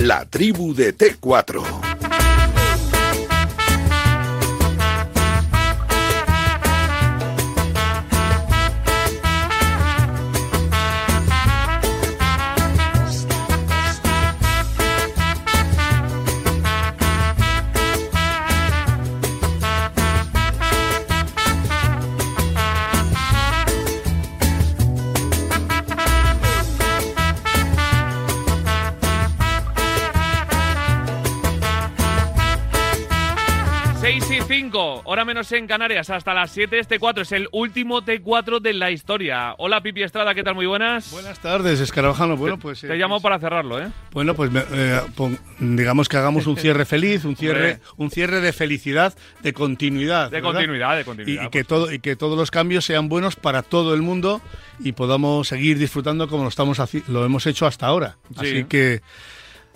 [0.00, 1.89] La tribu de T4.
[35.30, 39.54] Menos en Canarias, hasta las 7 este 4 es el último T4 de la historia.
[39.58, 40.56] Hola Pipi Estrada, ¿qué tal?
[40.56, 41.12] Muy buenas.
[41.12, 42.36] Buenas tardes, Escarabajano.
[42.36, 42.80] Bueno, pues...
[42.80, 43.92] Te, llamo para cerrarlo, ¿eh?
[44.10, 45.00] Bueno, pues eh,
[45.60, 50.32] digamos que hagamos un cierre feliz, un cierre, un cierre de felicidad, de continuidad.
[50.32, 51.44] De continuidad, de continuidad.
[51.44, 54.40] Y, que todo, y que todos los cambios sean buenos para todo el mundo
[54.80, 58.16] y podamos seguir disfrutando como lo, estamos lo hemos hecho hasta ahora.
[58.36, 59.00] Así que...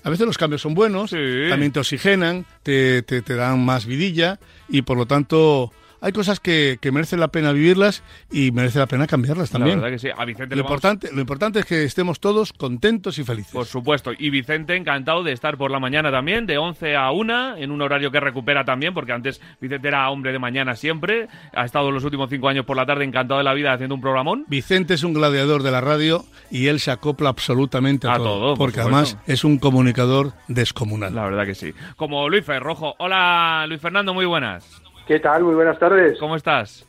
[0.04, 4.38] A veces los cambios son buenos, también te oxigenan, te, te, te, dan más vidilla
[4.68, 5.72] y por lo tanto
[6.04, 9.78] hay cosas que, que, merecen la pena vivirlas y merece la pena cambiarlas también.
[9.78, 10.14] La verdad que sí.
[10.14, 13.52] A Vicente lo, importante, lo importante es que estemos todos contentos y felices.
[13.54, 14.12] Por supuesto.
[14.18, 17.80] Y Vicente encantado de estar por la mañana también, de 11 a 1, en un
[17.80, 21.28] horario que recupera también, porque antes Vicente era hombre de mañana siempre.
[21.54, 24.02] Ha estado los últimos cinco años por la tarde encantado de la vida haciendo un
[24.02, 24.44] programón.
[24.46, 28.80] Vicente es un gladiador de la radio y él se acopla absolutamente a, todo, porque
[28.80, 31.14] además es un comunicador descomunal.
[31.14, 31.72] La verdad que sí.
[31.96, 32.94] Como Luis Ferrojo.
[32.98, 34.84] Hola Luis Fernando, muy buenas.
[35.06, 35.44] ¿Qué tal?
[35.44, 36.18] Muy buenas tardes.
[36.18, 36.86] ¿Cómo estás?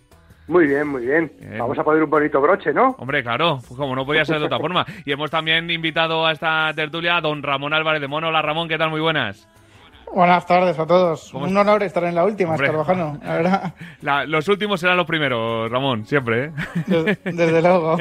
[0.48, 1.32] Muy bien, muy bien.
[1.58, 2.96] Vamos a poner un bonito broche, ¿no?
[3.00, 4.86] Hombre, claro, pues como no podía ser de otra forma.
[5.04, 8.28] Y hemos también invitado a esta tertulia a don Ramón Álvarez de Mono.
[8.28, 8.90] Hola Ramón, ¿qué tal?
[8.92, 9.48] Muy buenas.
[10.14, 11.34] Buenas tardes a todos.
[11.34, 13.74] Un honor estar en la última, la verdad.
[14.28, 16.46] los últimos serán los primeros, Ramón, siempre.
[16.46, 17.18] ¿eh?
[17.24, 17.98] Desde, luego.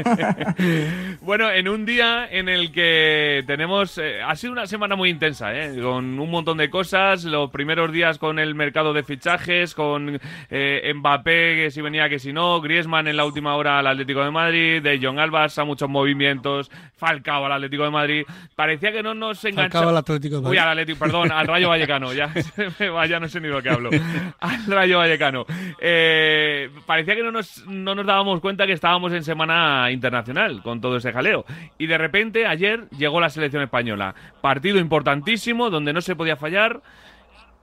[1.23, 3.99] bueno, en un día en el que tenemos...
[3.99, 5.81] Eh, ha sido una semana muy intensa, ¿eh?
[5.83, 7.25] con un montón de cosas.
[7.25, 10.21] Los primeros días con el mercado de fichajes, con
[10.51, 14.23] eh, Mbappé, que si venía, que si no, Griezmann en la última hora al Atlético
[14.23, 18.25] de Madrid, de John Albas a muchos movimientos, Falcao al Atlético de Madrid.
[18.55, 19.71] Parecía que no nos enganchaba...
[19.71, 20.59] Falcao al Atlético de Madrid.
[20.59, 22.33] Uy, al Atlético, perdón, al Rayo Vallecano ya,
[23.09, 23.91] ya no sé ni lo que hablo.
[24.41, 25.47] Al Rayo Vallecano.
[25.81, 30.81] Eh, parecía que no nos, no nos dábamos cuenta que estábamos en semana internacional con
[30.81, 31.45] todo ese jaleo.
[31.79, 34.15] Y de repente, ayer llegó la selección española.
[34.41, 36.81] Partido importantísimo, donde no se podía fallar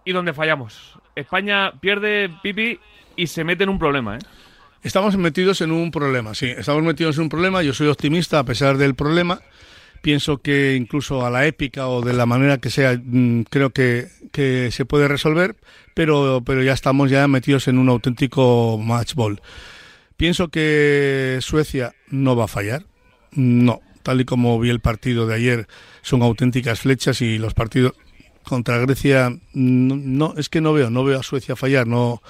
[0.05, 0.97] y donde fallamos.
[1.15, 2.79] España pierde Pipi
[3.15, 4.19] y se mete en un problema, ¿eh?
[4.83, 6.47] Estamos metidos en un problema, sí.
[6.47, 7.61] Estamos metidos en un problema.
[7.61, 9.39] Yo soy optimista a pesar del problema
[10.01, 14.07] pienso que incluso a la épica o de la manera que sea, mm, creo que,
[14.31, 15.55] que se puede resolver,
[15.93, 19.41] pero, pero ya estamos ya metidos en un auténtico match ball.
[20.17, 22.85] Pienso que Suecia no va a fallar,
[23.31, 25.67] no, tal y como vi el partido de ayer,
[26.01, 27.93] son auténticas flechas y los partidos
[28.43, 32.21] contra Grecia, no, no es que no veo, no veo a Suecia fallar, no.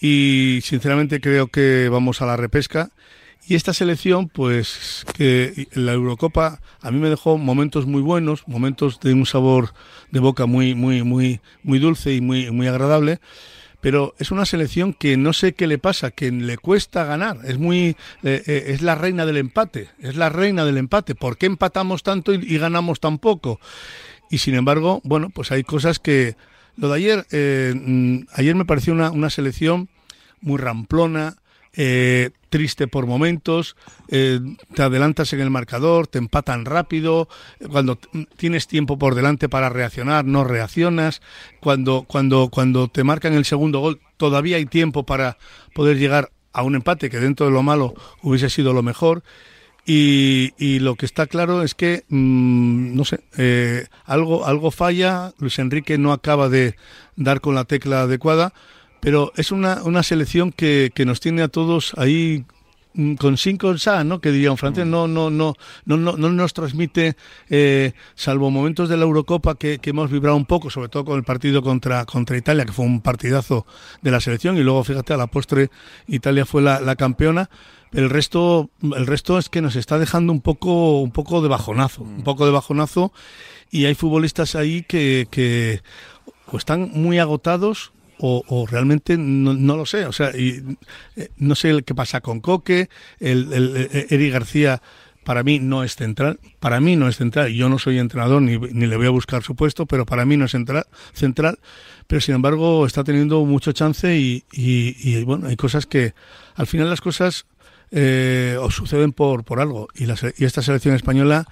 [0.00, 2.90] Y sinceramente creo que vamos a la repesca
[3.46, 9.00] y esta selección, pues que la Eurocopa a mí me dejó momentos muy buenos, momentos
[9.00, 9.74] de un sabor
[10.10, 13.20] de boca muy, muy, muy, muy dulce y muy, muy agradable.
[13.80, 17.38] Pero es una selección que no sé qué le pasa, que le cuesta ganar.
[17.44, 21.16] Es muy, eh, eh, es la reina del empate, es la reina del empate.
[21.16, 23.58] ¿Por qué empatamos tanto y, ganamos tan poco?
[24.30, 26.36] Y sin embargo, bueno, pues hay cosas que
[26.76, 29.88] lo de ayer, eh, mm, ayer me pareció una, una selección
[30.40, 31.36] muy ramplona,
[31.74, 33.76] eh, triste por momentos,
[34.08, 34.38] eh,
[34.74, 37.26] te adelantas en el marcador, te empatan rápido,
[37.70, 37.98] cuando
[38.36, 41.22] tienes tiempo por delante para reaccionar, no reaccionas,
[41.60, 45.38] cuando, cuando, cuando te marcan el segundo gol, todavía hay tiempo para
[45.74, 49.22] poder llegar a un empate que dentro de lo malo hubiese sido lo mejor.
[49.86, 55.32] Y, y lo que está claro es que, mm, no sé, eh, algo, algo falla,
[55.38, 56.76] Luis Enrique no acaba de
[57.16, 58.52] dar con la tecla adecuada
[59.02, 62.44] pero es una, una selección que, que nos tiene a todos ahí
[62.94, 64.20] mm, con cinco sa, ¿no?
[64.20, 67.16] Que diría un francés, no, no, no, no, no, no nos transmite,
[67.50, 71.16] eh, salvo momentos de la Eurocopa que, que, hemos vibrado un poco, sobre todo con
[71.18, 73.66] el partido contra, contra Italia, que fue un partidazo
[74.02, 75.70] de la selección, y luego fíjate, a la postre
[76.06, 77.50] Italia fue la, la campeona.
[77.90, 82.02] El resto, el resto es que nos está dejando un poco, un poco de bajonazo,
[82.02, 83.12] un poco de bajonazo,
[83.68, 85.82] y hay futbolistas ahí que, que
[86.46, 87.92] o están muy agotados
[88.22, 90.06] o, realmente no, lo sé.
[90.06, 90.62] O sea, y,
[91.16, 92.88] eh, no sé qué pasa con Coque,
[93.18, 94.82] el, el, Eric García
[95.24, 98.58] para mí no es central, para mí no es central, yo no soy entrenador ni,
[98.58, 101.58] ni, le voy a buscar su puesto, pero para mí no es central, central.
[102.06, 106.14] Pero sin embargo está teniendo mucho chance y, y, y, bueno, hay cosas que
[106.54, 107.46] al final las cosas
[107.92, 109.88] eh, o suceden por, por algo.
[109.94, 111.44] Y, la, y esta selección española,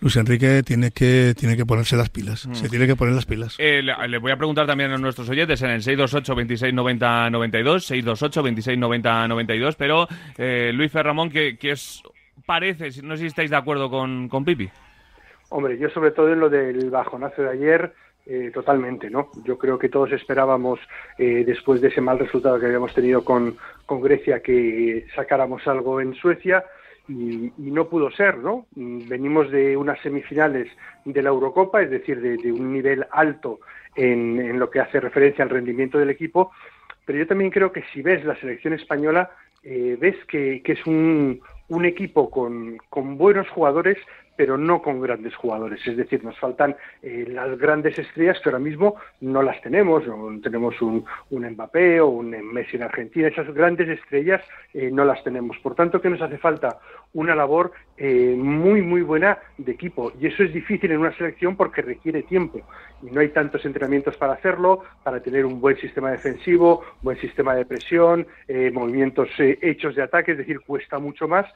[0.00, 2.48] Luis Enrique tiene que, tiene que ponerse las pilas.
[2.52, 2.70] Se mm.
[2.70, 3.56] tiene que poner las pilas.
[3.58, 7.84] Eh, le, voy a preguntar también a nuestros oyentes en el 628 26 90 92,
[7.84, 10.06] 628 26 90 92, pero
[10.36, 12.02] eh, Luis Ferramón, que, que es,
[12.46, 14.70] parece, no sé si estáis de acuerdo con, con Pipi.
[15.50, 17.94] Hombre, yo sobre todo en lo del bajonazo de ayer,
[18.30, 19.30] eh, totalmente, ¿no?
[19.44, 20.78] Yo creo que todos esperábamos,
[21.16, 25.98] eh, después de ese mal resultado que habíamos tenido con, con Grecia, que sacáramos algo
[26.00, 26.62] en Suecia
[27.08, 28.66] y, no pudo ser, ¿no?
[28.74, 30.68] Venimos de unas semifinales
[31.06, 33.60] de la Eurocopa, es decir, de, un nivel alto
[33.96, 36.52] en, en, lo que hace referencia al rendimiento del equipo,
[37.06, 39.30] pero yo también creo que si ves la selección española,
[39.62, 43.96] eh, ves que, que es un, un equipo con, con buenos jugadores,
[44.38, 45.84] pero no con grandes jugadores.
[45.84, 50.06] Es decir, nos faltan eh, las grandes estrellas que ahora mismo no las tenemos.
[50.06, 53.26] No tenemos un, un Mbappé o un Messi en Argentina.
[53.26, 54.40] Esas grandes estrellas
[54.72, 55.58] eh, no las tenemos.
[55.58, 56.78] Por tanto, que nos hace falta
[57.14, 60.12] una labor eh, muy, muy buena de equipo.
[60.20, 62.60] Y eso es difícil en una selección porque requiere tiempo.
[63.02, 67.56] Y no hay tantos entrenamientos para hacerlo, para tener un buen sistema defensivo, buen sistema
[67.56, 68.24] de presión,
[68.72, 70.32] movimientos hechos de ataque.
[70.32, 71.46] Es decir, cuesta mucho más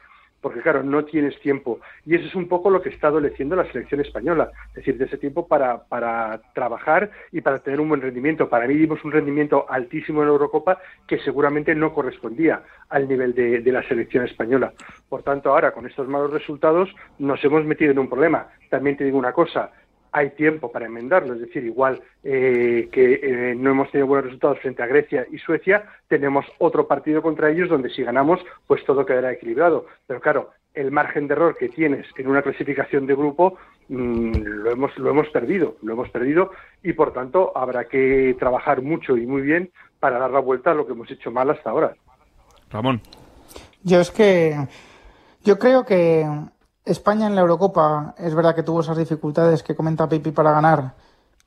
[0.43, 1.79] porque claro, no tienes tiempo.
[2.05, 5.05] Y eso es un poco lo que está adoleciendo la selección española, es decir, de
[5.05, 8.49] ese tiempo para, para trabajar y para tener un buen rendimiento.
[8.49, 13.33] Para mí dimos un rendimiento altísimo en la Eurocopa que seguramente no correspondía al nivel
[13.33, 14.73] de, de la selección española.
[15.07, 18.49] Por tanto, ahora con estos malos resultados nos hemos metido en un problema.
[18.69, 19.71] También te digo una cosa,
[20.13, 21.33] hay tiempo para enmendarlo.
[21.33, 25.39] Es decir, igual eh, que eh, no hemos tenido buenos resultados frente a Grecia y
[25.39, 29.87] Suecia, tenemos otro partido contra ellos donde si ganamos, pues todo quedará equilibrado.
[30.07, 33.57] Pero claro, el margen de error que tienes en una clasificación de grupo
[33.89, 36.51] mm, lo, hemos, lo hemos perdido, lo hemos perdido
[36.83, 40.73] y por tanto habrá que trabajar mucho y muy bien para dar la vuelta a
[40.75, 41.95] lo que hemos hecho mal hasta ahora.
[42.69, 43.01] Ramón.
[43.83, 44.55] Yo es que
[45.43, 46.25] yo creo que
[46.85, 50.95] España en la Eurocopa es verdad que tuvo esas dificultades que comenta Pipi para ganar,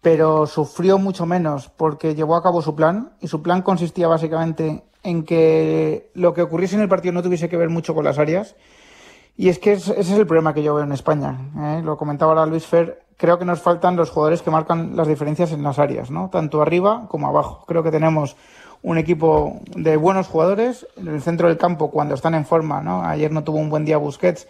[0.00, 4.84] pero sufrió mucho menos porque llevó a cabo su plan y su plan consistía básicamente
[5.02, 8.18] en que lo que ocurriese en el partido no tuviese que ver mucho con las
[8.18, 8.56] áreas.
[9.36, 11.38] Y es que ese es el problema que yo veo en España.
[11.58, 11.82] ¿eh?
[11.84, 13.02] Lo comentaba ahora Luis Fer.
[13.18, 16.30] Creo que nos faltan los jugadores que marcan las diferencias en las áreas, ¿no?
[16.30, 17.64] Tanto arriba como abajo.
[17.66, 18.36] Creo que tenemos
[18.82, 23.02] un equipo de buenos jugadores en el centro del campo cuando están en forma, ¿no?
[23.02, 24.48] Ayer no tuvo un buen día Busquets,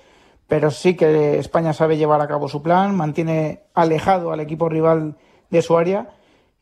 [0.48, 5.16] pero sí que España sabe llevar a cabo su plan, mantiene alejado al equipo rival
[5.50, 6.10] de su área.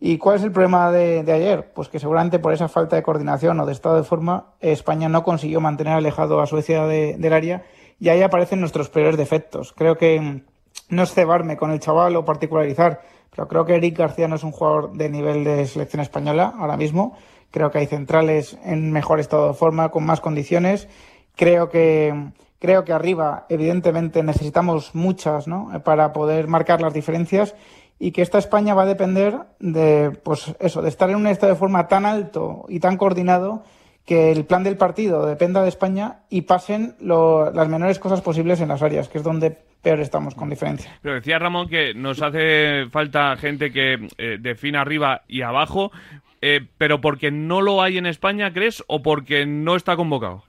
[0.00, 1.72] ¿Y cuál es el problema de, ayer?
[1.72, 5.22] Pues que seguramente por esa falta de coordinación o de estado de forma, España no
[5.22, 7.64] consiguió mantener alejado a Suecia del área
[8.00, 9.72] y ahí aparecen nuestros peores defectos.
[9.72, 10.42] Creo que
[10.88, 14.44] no es cebarme con el chaval o particularizar, pero creo que Eric García no es
[14.44, 17.16] un jugador de nivel de selección española ahora mismo.
[17.50, 20.88] Creo que hay centrales en mejor estado de forma, con más condiciones.
[21.36, 22.32] Creo que
[22.64, 25.70] Creo que arriba, evidentemente, necesitamos muchas ¿no?
[25.84, 27.54] para poder marcar las diferencias
[27.98, 31.52] y que esta España va a depender de, pues eso, de estar en un estado
[31.52, 33.64] de forma tan alto y tan coordinado
[34.06, 38.68] que el plan del partido dependa de España y pasen las menores cosas posibles en
[38.68, 39.50] las áreas, que es donde
[39.82, 40.98] peor estamos con diferencia.
[41.02, 45.92] Pero decía Ramón que nos hace falta gente que eh, defina arriba y abajo,
[46.40, 48.82] eh, pero porque no lo hay en España, ¿crees?
[48.86, 50.44] ¿O porque no está convocado?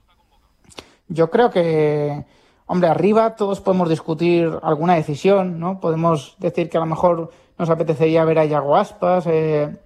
[1.08, 2.24] Yo creo que,
[2.66, 5.80] hombre, arriba todos podemos discutir alguna decisión, ¿no?
[5.80, 9.76] Podemos decir que a lo mejor nos apetecería ver a Yago Aspas, eh,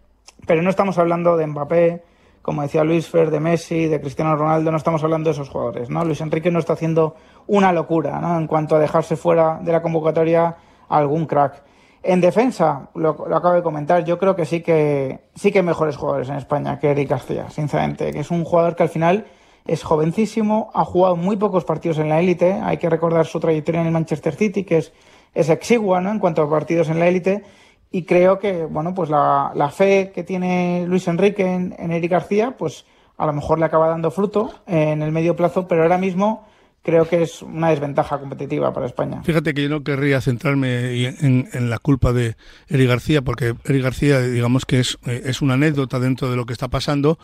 [0.47, 2.03] pero no estamos hablando de Mbappé,
[2.43, 5.91] como decía Luis Fer, de Messi, de Cristiano Ronaldo, no estamos hablando de esos jugadores,
[5.91, 6.05] ¿no?
[6.05, 7.15] Luis Enrique no está haciendo
[7.47, 8.39] una locura, ¿no?
[8.39, 10.57] En cuanto a dejarse fuera de la convocatoria
[10.89, 11.63] algún crack.
[12.03, 15.65] En defensa, lo, lo, acabo de comentar, yo creo que sí que sí que hay
[15.65, 19.27] mejores jugadores en España que Eric García, sinceramente, que es un jugador que al final
[19.71, 22.55] es jovencísimo, ha jugado muy pocos partidos en la élite.
[22.55, 24.93] Hay que recordar su trayectoria en el Manchester City, que es,
[25.33, 26.11] es exigua ¿no?
[26.11, 27.45] en cuanto a partidos en la élite.
[27.93, 32.11] Y creo que, bueno, pues la, la fe que tiene Luis Enrique en, en Eric
[32.11, 32.85] García, pues
[33.17, 36.49] a lo mejor le acaba dando fruto en el medio plazo, pero ahora mismo
[36.83, 39.23] creo que es una desventaja competitiva para España.
[39.23, 42.35] Fíjate que yo no querría centrarme en, en, la culpa de
[42.67, 46.55] Eric García, porque Eric García, digamos que es, es una anécdota dentro de lo que
[46.55, 47.19] está pasando,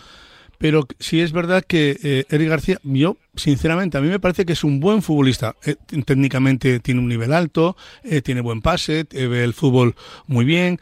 [0.58, 4.54] pero sí es verdad que eh, Eric García, yo sinceramente, a mí me parece que
[4.54, 5.56] es un buen futbolista.
[5.64, 9.94] Eh, técnicamente tiene un nivel alto, eh, tiene buen pase, ve el fútbol
[10.26, 10.80] muy bien,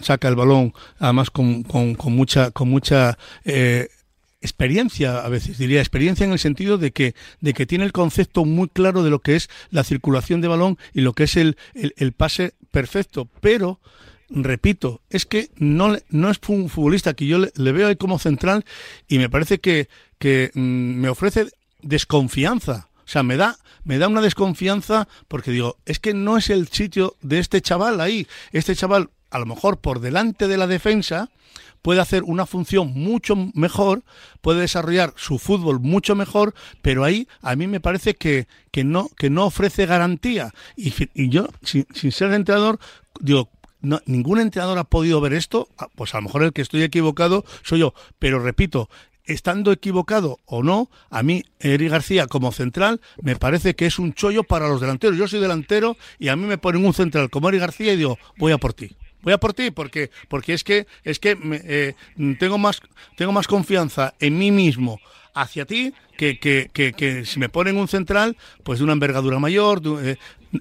[0.00, 3.18] saca el balón además con, con, mucha, con mucha
[4.40, 8.44] experiencia a veces diría experiencia en el sentido de que de que tiene el concepto
[8.44, 11.56] muy claro de lo que es la circulación de balón y lo que es el,
[11.74, 13.80] el pase perfecto pero
[14.30, 18.64] repito, es que no, no es un futbolista que yo le, veo ahí como central
[19.08, 21.48] y me parece que, que mm, me ofrece
[21.82, 22.88] desconfianza.
[23.04, 26.68] O sea, me da, me da una desconfianza porque digo, es que no es el
[26.68, 28.26] sitio de este chaval ahí.
[28.52, 31.30] Este chaval, a lo mejor por delante de la defensa,
[31.80, 34.02] puede hacer una función mucho mejor,
[34.42, 39.08] puede desarrollar su fútbol mucho mejor, pero ahí a mí me parece que, que, no,
[39.16, 40.52] que no ofrece garantía.
[40.76, 42.78] Y, y yo, sin, sin ser entrenador,
[43.20, 43.48] digo,
[43.80, 46.82] no, ningún entrenador ha podido ver esto, ah, pues a lo mejor el que estoy
[46.82, 48.88] equivocado soy yo, pero repito,
[49.28, 54.14] estando equivocado o no, a mí Eric García como central me parece que es un
[54.14, 55.16] chollo para los delanteros.
[55.18, 58.18] Yo soy delantero y a mí me ponen un central como Eric García y digo,
[58.38, 58.96] voy a por ti.
[59.22, 61.94] Voy a por ti porque porque es que es que eh,
[62.38, 62.80] tengo más
[63.16, 65.00] tengo más confianza en mí mismo
[65.34, 69.82] hacia ti que, que, que, si me ponen un central pues de una envergadura mayor
[70.02, 70.16] eh,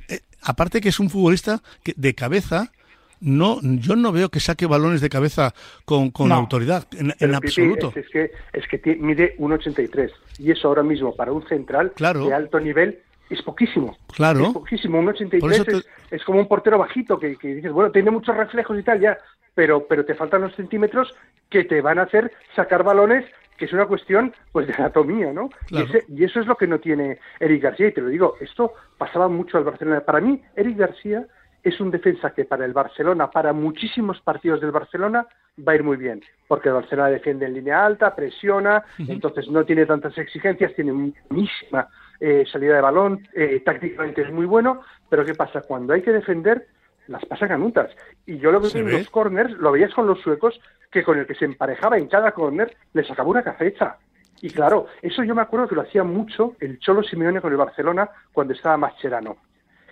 [0.09, 2.71] eh, aparte que es un futbolista de cabeza
[3.19, 5.53] no, yo no veo que saque balones de cabeza
[5.85, 7.91] con, con autoridad, en, absoluto.
[7.95, 12.59] Es, que, es que mide 1,83 y eso ahora mismo para un central de alto
[12.59, 13.97] nivel es poquísimo.
[14.13, 14.47] Claro.
[14.47, 14.99] Es poquísimo.
[14.99, 18.99] Un 83 es, como un portero bajito que, dices, bueno, tiene muchos reflejos y tal,
[18.99, 19.17] ya,
[19.53, 21.13] pero, pero te faltan los centímetros
[21.49, 23.25] que te van a hacer sacar balones
[23.57, 25.49] que es una cuestión pues de anatomía, ¿no?
[25.71, 25.77] Y,
[26.15, 29.27] y, eso es lo que no tiene Eric García, y te lo digo, esto pasaba
[29.29, 30.01] mucho al Barcelona.
[30.01, 31.25] Para mí, Eric García
[31.67, 35.27] es un defensa que para el Barcelona, para muchísimos partidos del Barcelona,
[35.67, 39.65] va a ir muy bien, porque el Barcelona defiende en línea alta, presiona, entonces no
[39.65, 41.87] tiene tantas exigencias, tiene muchísima
[42.19, 45.61] eh, salida de balón, eh, tácticamente es muy bueno, pero ¿qué pasa?
[45.61, 46.67] Cuando hay que defender,
[47.07, 47.91] las pasa canutas.
[48.25, 50.59] Y yo lo veo en los corners, lo veías con los suecos,
[50.91, 53.97] que con el que se emparejaba en cada corner, le sacaba una cafecha.
[54.41, 57.57] Y claro, eso yo me acuerdo que lo hacía mucho el Cholo Simeone con el
[57.57, 59.37] Barcelona cuando estaba Mascherano.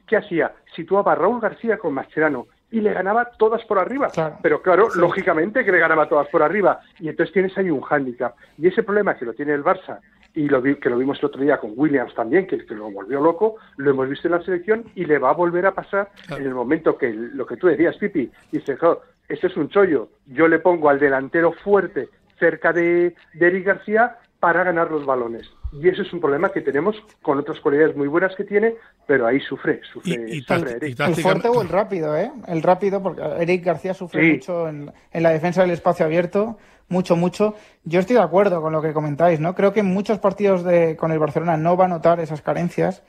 [0.08, 0.54] ¿Qué hacía?
[0.76, 4.10] Situaba a Raúl García con Mascherano y le ganaba todas por arriba.
[4.42, 6.82] Pero claro, lógicamente que le ganaba todas por arriba.
[7.00, 8.36] Y entonces tienes ahí un hándicap.
[8.58, 10.00] Y ese problema que lo tiene el Barça,
[10.34, 13.22] y lo que lo vimos el otro día con Williams también, que, que, lo volvió
[13.22, 16.44] loco, lo hemos visto en la selección y le va a volver a pasar en
[16.44, 20.50] el momento que lo que tú decías, Pipi, dice, oh, este es un chollo, yo
[20.50, 25.50] le pongo al delantero fuerte cerca de, de Eric García para ganar los balones.
[25.74, 29.28] Y eso es un problema que tenemos con otras cualidades muy buenas que tiene, pero
[29.28, 32.32] ahí sufre, sufre y, El fuerte o el rápido, ¿eh?
[32.48, 36.58] El rápido, porque Eric García sufre mucho en, la defensa del espacio abierto,
[36.88, 37.56] mucho, mucho.
[37.84, 39.54] Yo estoy de acuerdo con lo que comentáis, ¿no?
[39.54, 43.04] Creo que en muchos partidos de, con el Barcelona no va a notar esas carencias,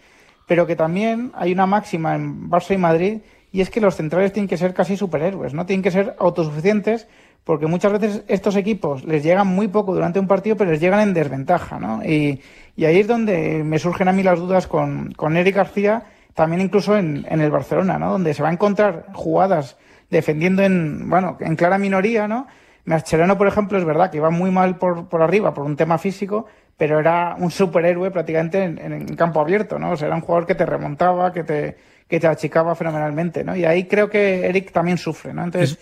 [0.47, 3.21] pero que también hay una máxima en Barça y Madrid,
[3.53, 5.67] y es que los centrales tienen que ser casi superhéroes, ¿no?
[5.67, 7.09] Tienen que ser autosuficientes
[7.47, 10.99] porque muchas veces estos equipos les llegan muy poco durante un partido, pero les llegan
[10.99, 12.05] en desventaja, ¿no?
[12.05, 12.43] Y,
[12.85, 16.03] ahí es donde me surgen a mí las dudas con, con Eric García,
[16.35, 18.11] también incluso en, el Barcelona, ¿no?
[18.11, 19.77] Donde se va a encontrar jugadas
[20.11, 22.49] defendiendo en, bueno, en clara minoría, ¿no?
[22.85, 25.99] Mascherano, por ejemplo, es verdad que iba muy mal por, por arriba por un tema
[25.99, 29.93] físico, pero era un superhéroe prácticamente en, en, campo abierto, ¿no?
[29.93, 31.77] O sea, era un jugador que te remontaba, que te,
[32.09, 33.55] que te achicaba fenomenalmente, ¿no?
[33.55, 35.45] Y ahí creo que Eric también sufre, ¿no?
[35.45, 35.79] Entonces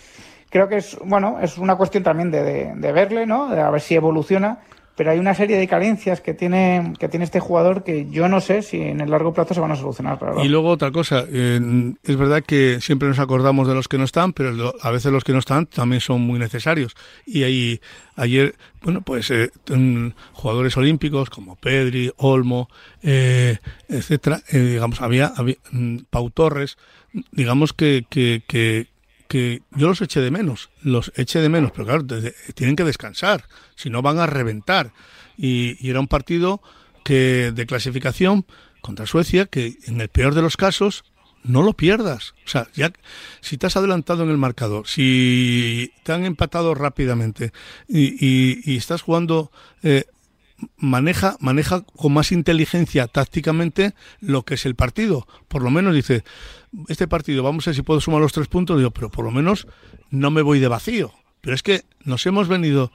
[0.54, 3.48] creo que es, bueno, es una cuestión también de, de, verle, ¿no?
[3.48, 4.60] De a ver si evoluciona.
[4.94, 8.40] Pero hay una serie de carencias que tiene, que tiene este jugador que yo no
[8.40, 10.16] sé si en el largo plazo se van a solucionar.
[10.44, 14.32] Y luego otra cosa, es verdad que siempre nos acordamos de los que no están,
[14.32, 16.94] pero a veces los que no están también son muy necesarios.
[17.26, 17.80] Y ahí,
[18.14, 19.50] ayer, bueno, pues eh,
[20.32, 22.68] jugadores olímpicos como Pedri, Olmo,
[23.02, 23.58] eh,
[23.88, 26.78] etcétera, eh, digamos, había, había mm, Pau Torres,
[27.32, 28.93] digamos que, que, que
[29.28, 32.04] que yo los eché de menos, los eché de menos, pero claro,
[32.54, 34.92] tienen que descansar, si no van a reventar.
[35.36, 36.62] Y, era un partido
[37.04, 38.46] que de clasificación
[38.80, 41.04] contra Suecia que en el peor de los casos
[41.42, 42.34] no lo pierdas.
[42.46, 42.92] O sea, ya
[43.40, 47.52] si te has adelantado en el marcador, si te han empatado rápidamente
[47.88, 49.50] y, estás jugando
[49.82, 50.04] eh,
[50.76, 55.26] maneja, maneja con más inteligencia tácticamente lo que es el partido.
[55.48, 56.24] Por lo menos dice,
[56.88, 59.30] este partido, vamos a ver si puedo sumar los tres puntos, digo, pero por lo
[59.30, 59.66] menos
[60.10, 61.12] no me voy de vacío.
[61.40, 62.90] Pero es que nos hemos venido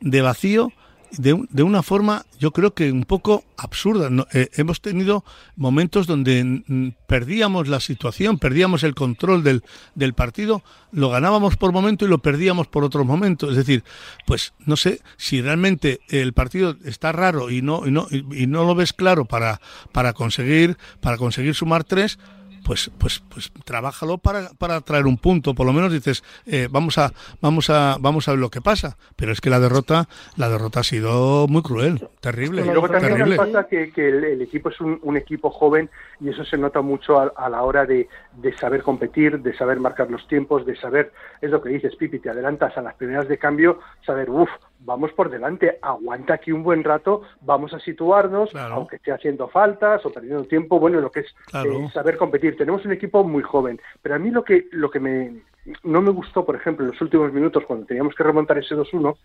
[0.00, 0.72] de vacío
[1.18, 4.10] de, de una forma, yo creo que un poco absurda.
[4.32, 5.24] Eh, hemos tenido
[5.56, 9.62] momentos donde mm, perdíamos la situación, perdíamos el control del,
[9.94, 13.50] del partido, lo ganábamos por momento y lo perdíamos por otro momento.
[13.50, 13.84] Es decir,
[14.26, 18.64] pues no sé si realmente el partido está raro y no, y no, y no
[18.64, 19.60] lo ves claro para,
[19.92, 22.18] para conseguir, para conseguir sumar tres
[22.64, 25.54] pues, pues, pues trabájalo para, para traer un punto.
[25.54, 28.96] Por lo menos dices, eh, vamos a, vamos a, vamos a ver lo que pasa.
[29.16, 32.62] Pero es que la derrota, la derrota ha sido muy cruel, terrible.
[32.62, 35.90] Y luego también pasa que, que el, equipo es un, un, equipo joven
[36.20, 40.10] y eso se nota mucho a, la hora de, de, saber competir, de saber marcar
[40.10, 43.38] los tiempos, de saber, es lo que dices, Pipi, te adelantas a las primeras de
[43.38, 44.50] cambio, saber, uff,
[44.84, 50.04] vamos por delante, aguanta aquí un buen rato, vamos a situarnos, aunque esté haciendo faltas
[50.04, 52.56] o perdiendo tiempo, bueno, lo que es eh, saber competir.
[52.56, 55.42] Tenemos un equipo muy joven, pero a mí lo que, lo que me,
[55.82, 59.16] no me gustó, por ejemplo, en los últimos minutos, cuando teníamos que remontar ese 2-1,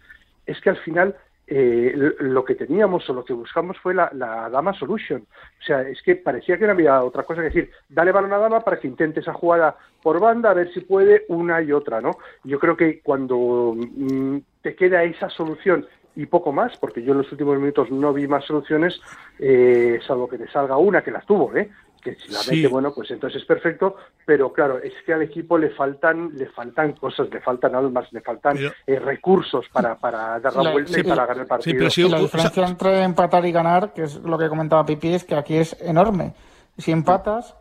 [0.46, 1.16] es que al final
[1.52, 4.10] eh, lo que teníamos o lo que buscamos fue la,
[4.52, 5.22] Dama Solution.
[5.22, 8.38] O sea, es que parecía que no había otra cosa que decir, dale balón a
[8.38, 12.02] Dama para que intente esa jugada por banda, a ver si puede una y otra,
[12.02, 12.18] ¿no?
[12.44, 17.20] Yo creo que cuando mm, te queda esa solución y poco más, porque yo en
[17.20, 19.00] los últimos minutos no vi más soluciones,
[19.38, 21.70] eh, salvo que te salga una, que las tuvo, ¿eh?
[22.02, 25.58] que si la mete, bueno, pues entonces es perfecto, pero claro, es que al equipo
[25.58, 30.56] le faltan, le faltan cosas, le faltan almas, le faltan eh, recursos para, para dar
[30.56, 31.90] la, vuelta y para ganar el partido.
[32.10, 35.58] la diferencia entre empatar y ganar, que es lo que comentaba Pipi, es que aquí
[35.58, 36.34] es enorme.
[36.78, 37.56] Si empatas,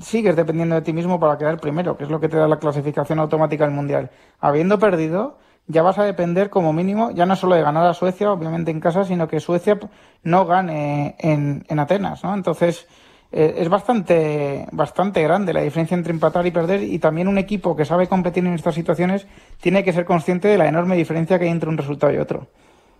[0.00, 2.58] sigues dependiendo de ti mismo para quedar primero, que es lo que te da la
[2.58, 4.10] clasificación automática al Mundial.
[4.40, 8.32] Habiendo perdido, ya vas a depender como mínimo, ya no solo de ganar a Suecia,
[8.32, 9.78] obviamente en casa, sino que Suecia
[10.22, 12.34] no gane en, en Atenas, ¿no?
[12.34, 12.86] Entonces,
[13.32, 17.76] eh, es bastante, bastante grande la diferencia entre empatar y perder y también un equipo
[17.76, 19.26] que sabe competir en estas situaciones
[19.60, 22.48] tiene que ser consciente de la enorme diferencia que hay entre un resultado y otro.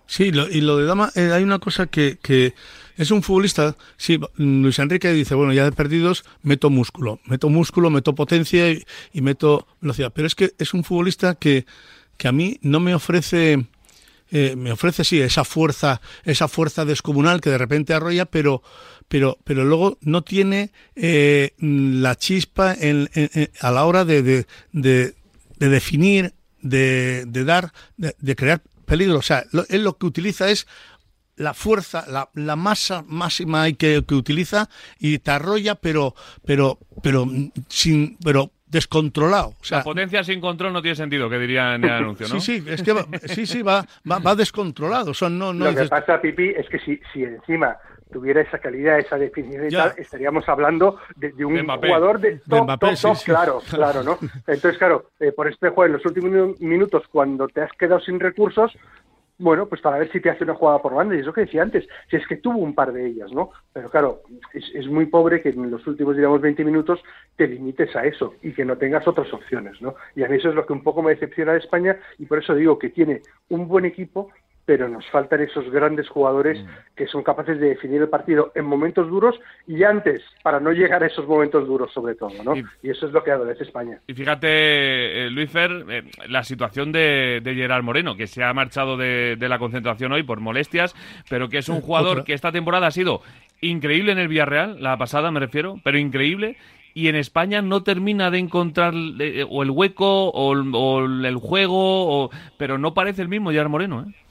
[0.05, 2.53] Sí, y lo de Dama, eh, hay una cosa que, que
[2.97, 7.89] es un futbolista, sí, Luis Enrique dice, bueno, ya de perdidos meto músculo, meto músculo,
[7.89, 11.65] meto potencia y, y meto velocidad, pero es que es un futbolista que,
[12.17, 13.65] que a mí no me ofrece
[14.29, 18.61] eh, me ofrece sí esa fuerza, esa fuerza descomunal que de repente arrolla, pero
[19.07, 23.09] pero pero luego no tiene eh, la chispa en,
[23.61, 25.15] a la hora de, de, de,
[25.57, 29.19] definir, de, de dar, de, crear peligro.
[29.19, 30.67] O sea, él lo que utiliza es
[31.37, 34.69] la fuerza, la, la masa máxima que, que utiliza
[34.99, 37.25] y te arrolla, pero, pero, pero
[37.69, 39.49] sin, pero descontrolado.
[39.59, 42.39] O sea, la potencia sin control no tiene sentido, que diría en el anuncio, ¿no?
[42.39, 45.11] Sí, sí, es que va, sí, sí, va, va, descontrolado.
[45.29, 47.77] no, no Lo que pasa, Pipi, es que si, si encima
[48.11, 52.95] tuviera esa calidad, esa definición y tal, estaríamos hablando de, un jugador de top, top,
[53.01, 54.17] top, claro, claro, ¿no?
[54.47, 58.19] Entonces, claro, eh, por este juego, en los últimos minutos, cuando te has quedado sin
[58.19, 58.71] recursos,
[59.39, 61.61] bueno, pues para ver si te hace una jugada por banda, y eso que decía
[61.61, 63.51] antes, si es que tuvo un par de ellas, ¿no?
[63.71, 64.21] Pero claro,
[64.53, 66.99] es, muy pobre que en los últimos, digamos, 20 minutos
[67.35, 69.95] te limites a eso y que no tengas otras opciones, ¿no?
[70.15, 72.39] Y a mí eso es lo que un poco me decepciona de España y por
[72.39, 74.31] eso digo que tiene un buen equipo,
[74.67, 76.67] pero nos faltan esos grandes jugadores mm.
[76.97, 81.01] que son capaces de definir el partido en momentos duros y antes, para no llegar
[81.01, 82.53] a esos momentos duros sobre todo, ¿no?
[82.83, 84.01] Y, eso es lo que adolece España.
[84.07, 88.97] Y fíjate, eh, Luis Fer, eh, la situación de, Gerard Moreno, que se ha marchado
[88.97, 90.93] de, la concentración hoy por molestias,
[91.29, 93.21] pero que es un jugador que esta temporada ha sido
[93.61, 96.57] increíble en el Villarreal, la pasada me refiero, pero increíble,
[96.93, 102.31] y en España no termina de encontrar eh, o el hueco o, el juego, o,
[102.57, 104.26] pero no parece el mismo Gerard Moreno, ¿eh?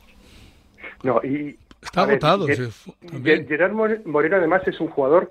[1.06, 1.58] No, y.
[1.82, 2.46] Está agotado.
[2.46, 5.30] Gerard Moreno, además, es un jugador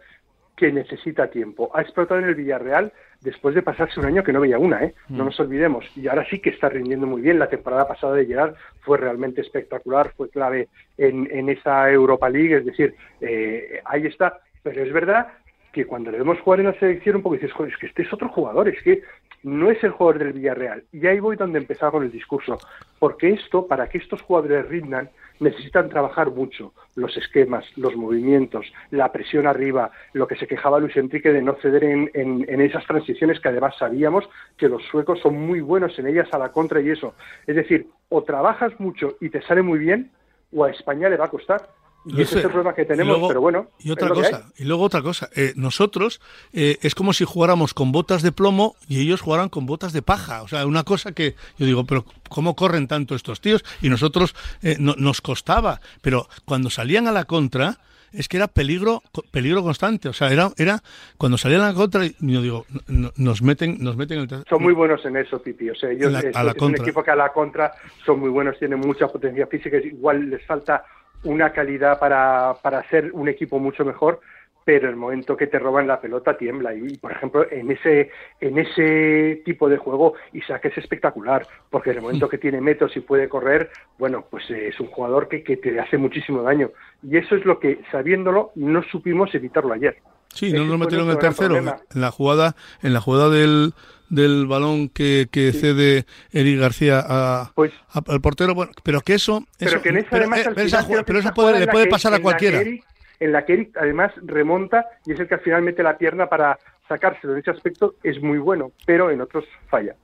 [0.56, 1.70] que necesita tiempo.
[1.74, 4.94] Ha explotado en el Villarreal después de pasarse un año que no veía una, ¿eh?
[5.10, 5.28] No mm.
[5.28, 5.86] nos olvidemos.
[5.96, 7.40] Y ahora sí que está rindiendo muy bien.
[7.40, 12.56] La temporada pasada de Gerard fue realmente espectacular, fue clave en, en esa Europa League,
[12.56, 14.40] es decir, eh, ahí está.
[14.64, 15.28] Pero es verdad
[15.76, 18.04] que cuando le vemos jugar en la selección un poco dices, joder, es que este
[18.04, 19.02] es otro jugador, es que
[19.44, 20.86] no es el jugador del Villarreal.
[20.94, 22.58] Y ahí voy donde empezaba con el discurso.
[22.98, 25.10] Porque esto, para que estos jugadores rindan,
[25.42, 30.96] necesitan trabajar mucho los esquemas, los movimientos, la presión arriba, lo que se quejaba Luis
[30.96, 35.36] Enrique de no ceder en, en, esas transiciones que además sabíamos que los suecos son
[35.46, 37.16] muy buenos en ellas a la contra y eso.
[37.48, 40.10] Es decir, o trabajas mucho y te sale muy bien,
[40.54, 41.68] o a España le va a costar.
[42.06, 43.68] Y ese es el problema que tenemos, pero bueno.
[43.80, 45.30] Y otra cosa, y luego otra cosa.
[45.36, 46.22] Eh, nosotros
[46.54, 50.02] eh, es como si jugáramos con botas de plomo y ellos jugaran con botas de
[50.02, 50.44] paja.
[50.44, 53.64] O sea, una cosa que yo digo, pero ¿cómo corren tanto estos tíos?
[53.82, 55.82] Y nosotros eh, nos costaba.
[56.02, 57.80] Pero cuando salían a la contra,
[58.14, 60.82] es que era peligro peligro constante o sea era era
[61.18, 65.04] cuando salían a la contra yo digo nos meten nos meten el son muy buenos
[65.06, 67.74] en eso Pipi o sea ellos es, un equipo que a la contra
[68.06, 70.86] son muy buenos tienen mucha potencia física igual les falta
[71.26, 74.22] una calidad para, para ser un equipo mucho mejor,
[74.64, 76.74] pero el momento que te roban la pelota tiembla.
[76.74, 78.10] Y por ejemplo en ese
[78.42, 82.98] en ese tipo de juego Isaac es espectacular porque en el momento que tiene metros
[82.98, 86.72] y puede correr bueno pues es un jugador que, que te hace muchísimo daño.
[87.04, 89.98] Y eso es lo que sabiéndolo no supimos evitarlo ayer
[90.36, 93.74] sí no nos metieron en el tercero en la jugada en la jugada del
[94.10, 99.44] del balón que, que cede Eric García a, pues, al portero, bueno, pero que eso...
[99.58, 102.62] Pero que en esa, además, eh, pero eso puede, le puede pasar a cualquiera.
[102.62, 106.28] en la que Eric además remonta y es el que al final mete la pierna
[106.28, 107.34] para sacárselo.
[107.34, 109.96] En ese aspecto es muy bueno, pero en otros falla.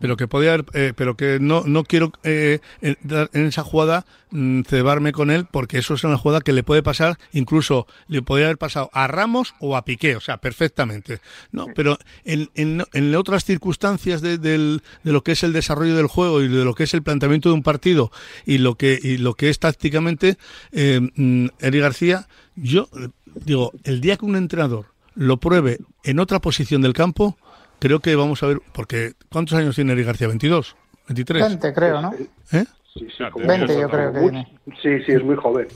[0.00, 2.96] Pero que podía haber, eh, pero que no, no quiero eh, en,
[3.32, 6.82] en esa jugada mm, cebarme con él porque eso es una jugada que le puede
[6.82, 11.20] pasar, incluso le podría haber pasado a Ramos o a Piqué, o sea, perfectamente.
[11.52, 15.96] No, pero en, en, en otras circunstancias de, del, de lo que es el desarrollo
[15.96, 18.10] del juego y de lo que es el planteamiento de un partido
[18.46, 20.36] y lo que y lo que es tácticamente,
[20.72, 23.08] eh, mm, Eric García, yo eh,
[23.44, 27.36] digo, el día que un entrenador lo pruebe en otra posición del campo,
[27.80, 30.28] creo que vamos a ver, porque ¿cuántos años tiene Eric García?
[30.28, 30.74] ¿22?
[31.08, 31.40] ¿23?
[31.48, 32.12] 20 creo, ¿no?
[32.12, 32.64] ¿Eh?
[32.94, 34.48] Sí, sí, Claro, como 20 mucho, yo creo que tiene.
[34.82, 35.66] Sí, sí, es muy joven.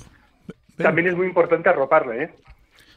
[0.77, 2.35] También es muy importante arroparle, ¿eh?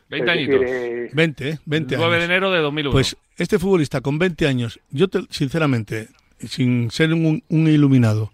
[0.10, 0.60] 20 Es añitos.
[0.62, 1.60] decir, eh, 20, ¿eh?
[1.66, 2.30] 20 9 de años.
[2.30, 2.92] enero de 2001.
[2.92, 6.08] Pues este futbolista con 20 años, yo te- sinceramente,
[6.40, 8.32] sin ser un, un iluminado,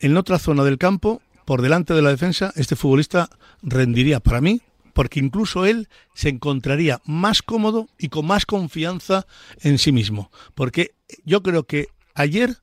[0.00, 3.28] en otra zona del campo, por delante de la defensa, este futbolista
[3.62, 4.60] rendiría para mí,
[4.98, 9.28] porque incluso él se encontraría más cómodo y con más confianza
[9.60, 10.28] en sí mismo.
[10.56, 10.90] Porque
[11.24, 12.56] yo creo que ayer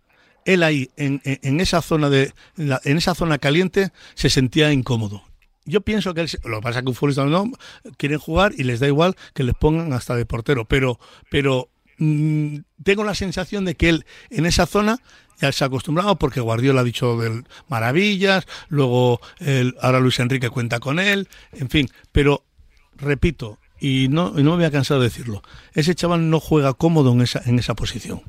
[0.43, 5.23] él ahí, en, en- esa zona de, en esa zona caliente, se sentía incómodo.
[5.63, 7.49] Yo pienso que él, lo que pasa es que un futbolista no
[7.95, 10.99] quieren jugar y les da igual que les pongan hasta de portero, pero,
[11.31, 11.69] pero
[11.99, 14.99] mm, tengo la sensación de que él en esa zona
[15.39, 20.49] ya se ha acostumbrado porque Guardiola ha dicho del maravillas, luego el- ahora Luis Enrique
[20.49, 22.43] cuenta con él, en fin, pero
[22.97, 25.43] repito y no, y no me voy a cansar de decirlo,
[25.73, 28.21] ese chaval no juega cómodo en esa en esa posición.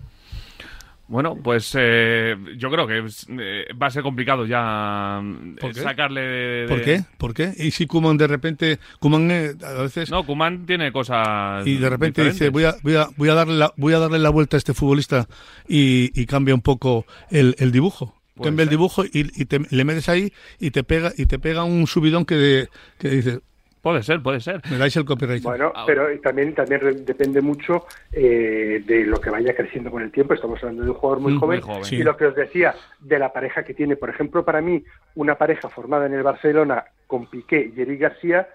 [1.09, 2.99] Bueno, pues eh, yo creo que
[3.39, 5.81] eh, va a ser complicado ya mm, ¿Por qué?
[5.81, 7.05] sacarle de, de- ¿Por qué?
[7.17, 7.53] ¿Por qué?
[7.57, 11.89] Y si Kuman de repente Koeman, eh, a veces No, Kuman tiene cosas y de
[11.91, 14.57] repente dice voy a, voy a, voy a darle la, voy a darle la vuelta
[14.57, 15.29] a este futbolista
[15.69, 19.85] y, y cambia un poco el, el dibujo cambia el dibujo y, y te, le
[19.85, 23.41] metes ahí y te pega y te pega un subidón que, de- que dices
[23.87, 24.61] Puede ser, puede ser.
[24.69, 25.85] me dais el copyright Bueno, Ahora.
[25.87, 30.35] pero también también re- depende mucho eh, de lo que vaya creciendo con el tiempo.
[30.35, 31.61] Estamos hablando de un jugador muy Mm, joven.
[31.61, 31.85] muy joven.
[31.85, 31.97] Sí.
[31.99, 34.83] Y lo que os decía de la pareja que tiene, por ejemplo, para mí,
[35.15, 38.49] una pareja formada en el Barcelona con Piqué y Eric García,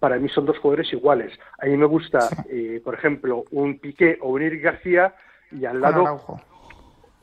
[0.00, 1.32] para mí son dos jugadores iguales.
[1.60, 5.14] A mí me gusta, eh, por ejemplo, un Piqué o un Eric García
[5.52, 6.40] y al lado Araujo.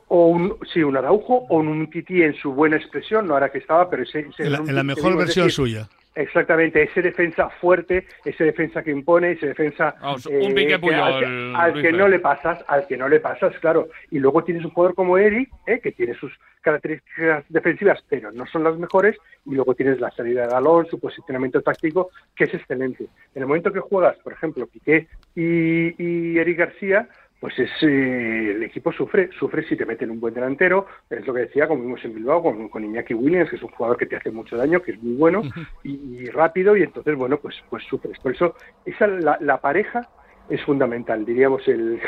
[0.07, 3.57] o un sí un Araujo o un Titi en su buena expresión, no ahora que
[3.57, 7.01] estaba, pero ese, ese en, la, un en la mejor versión decir, suya Exactamente, ese
[7.01, 11.81] defensa fuerte, ese defensa que impone, ese defensa Vamos, un Piqué que al, que, al
[11.81, 13.87] que no le pasas, al que no le pasas, claro.
[14.11, 18.45] Y luego tienes un jugador como Eric, eh, que tiene sus características defensivas, pero no
[18.47, 19.15] son las mejores.
[19.45, 23.05] Y luego tienes la salida de balón, su posicionamiento táctico, que es excelente.
[23.33, 27.07] En el momento que juegas, por ejemplo, Piqué y, y Eric García,
[27.39, 31.33] pues es, eh, el equipo sufre, sufre si te meten un buen delantero, es lo
[31.33, 34.05] que decía, como vimos en Bilbao con, con Iñaki Williams, que es un jugador que
[34.05, 35.41] te hace mucho daño, que es muy bueno
[35.83, 38.19] y, y rápido, y entonces, bueno, pues, pues sufres.
[38.19, 40.09] Por eso, esa la, la pareja
[40.49, 41.99] es fundamental, diríamos el,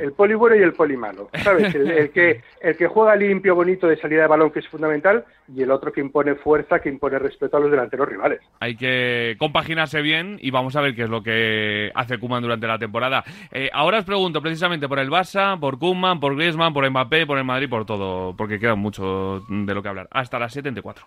[0.00, 1.74] el poli bueno y el poli malo, ¿sabes?
[1.74, 5.24] El, el que, el que juega limpio, bonito de salida de balón, que es fundamental,
[5.54, 8.40] y el otro que impone fuerza, que impone respeto a los delanteros rivales.
[8.60, 12.66] Hay que compaginarse bien y vamos a ver qué es lo que hace Kuman durante
[12.66, 13.24] la temporada.
[13.50, 17.38] Eh, ahora os pregunto precisamente por el Barça, por Kuman, por Griezmann, por Mbappé, por
[17.38, 20.08] el Madrid, por todo, porque queda mucho de lo que hablar.
[20.10, 21.06] Hasta las 74.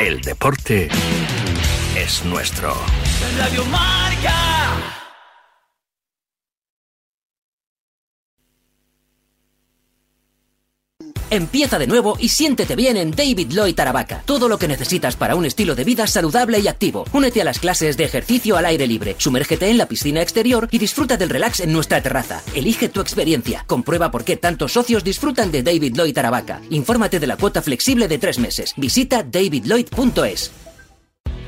[0.00, 0.88] El deporte
[1.96, 2.72] es nuestro.
[3.36, 4.34] Radio Marca.
[11.30, 14.22] Empieza de nuevo y siéntete bien en David Lloyd Aravaca.
[14.24, 17.04] Todo lo que necesitas para un estilo de vida saludable y activo.
[17.12, 20.78] Únete a las clases de ejercicio al aire libre, sumérgete en la piscina exterior y
[20.78, 22.42] disfruta del relax en nuestra terraza.
[22.54, 23.64] Elige tu experiencia.
[23.66, 26.62] Comprueba por qué tantos socios disfrutan de David Lloyd Aravaca.
[26.70, 28.72] Infórmate de la cuota flexible de tres meses.
[28.76, 30.67] Visita davidlloyd.es.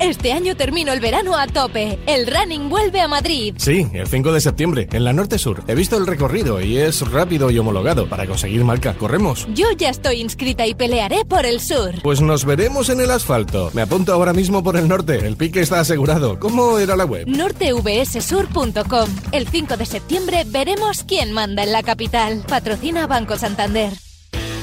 [0.01, 1.99] Este año termino el verano a tope.
[2.07, 3.55] El running vuelve a Madrid.
[3.59, 5.63] Sí, el 5 de septiembre, en la Norte Sur.
[5.69, 8.09] He visto el recorrido y es rápido y homologado.
[8.09, 9.47] Para conseguir marca, ¿corremos?
[9.55, 12.01] Yo ya estoy inscrita y pelearé por el sur.
[12.03, 13.71] Pues nos veremos en el asfalto.
[13.75, 15.27] Me apunto ahora mismo por el norte.
[15.27, 16.39] El pique está asegurado.
[16.39, 17.27] ¿Cómo era la web?
[17.29, 19.09] nortevssur.com.
[19.33, 22.43] El 5 de septiembre veremos quién manda en la capital.
[22.49, 23.93] Patrocina Banco Santander.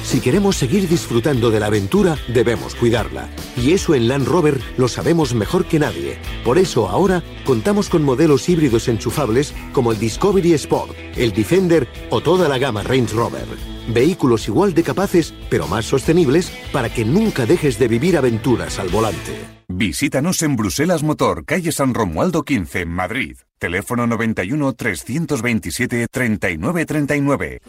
[0.07, 3.27] Si queremos seguir disfrutando de la aventura, debemos cuidarla.
[3.57, 6.17] Y eso en Land Rover lo sabemos mejor que nadie.
[6.45, 12.21] Por eso ahora contamos con modelos híbridos enchufables como el Discovery Sport, el Defender o
[12.21, 13.47] toda la gama Range Rover.
[13.89, 18.87] Vehículos igual de capaces, pero más sostenibles, para que nunca dejes de vivir aventuras al
[18.87, 19.57] volante.
[19.67, 23.35] Visítanos en Bruselas Motor, calle San Romualdo 15, Madrid.
[23.59, 27.61] Teléfono 91 327 3939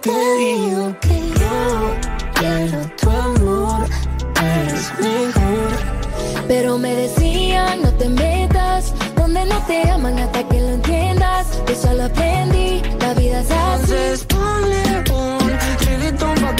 [0.00, 1.94] te digo que yo
[2.34, 3.86] quiero tu amor,
[4.42, 5.70] eres mejor.
[6.48, 11.46] Pero me decían, no te metas, donde no te aman hasta que lo entiendas.
[11.68, 13.92] Yo solo aprendí, la vida es así.
[13.92, 14.82] Entonces ponle
[15.12, 15.50] un
[15.86, 16.56] reggaetón pa'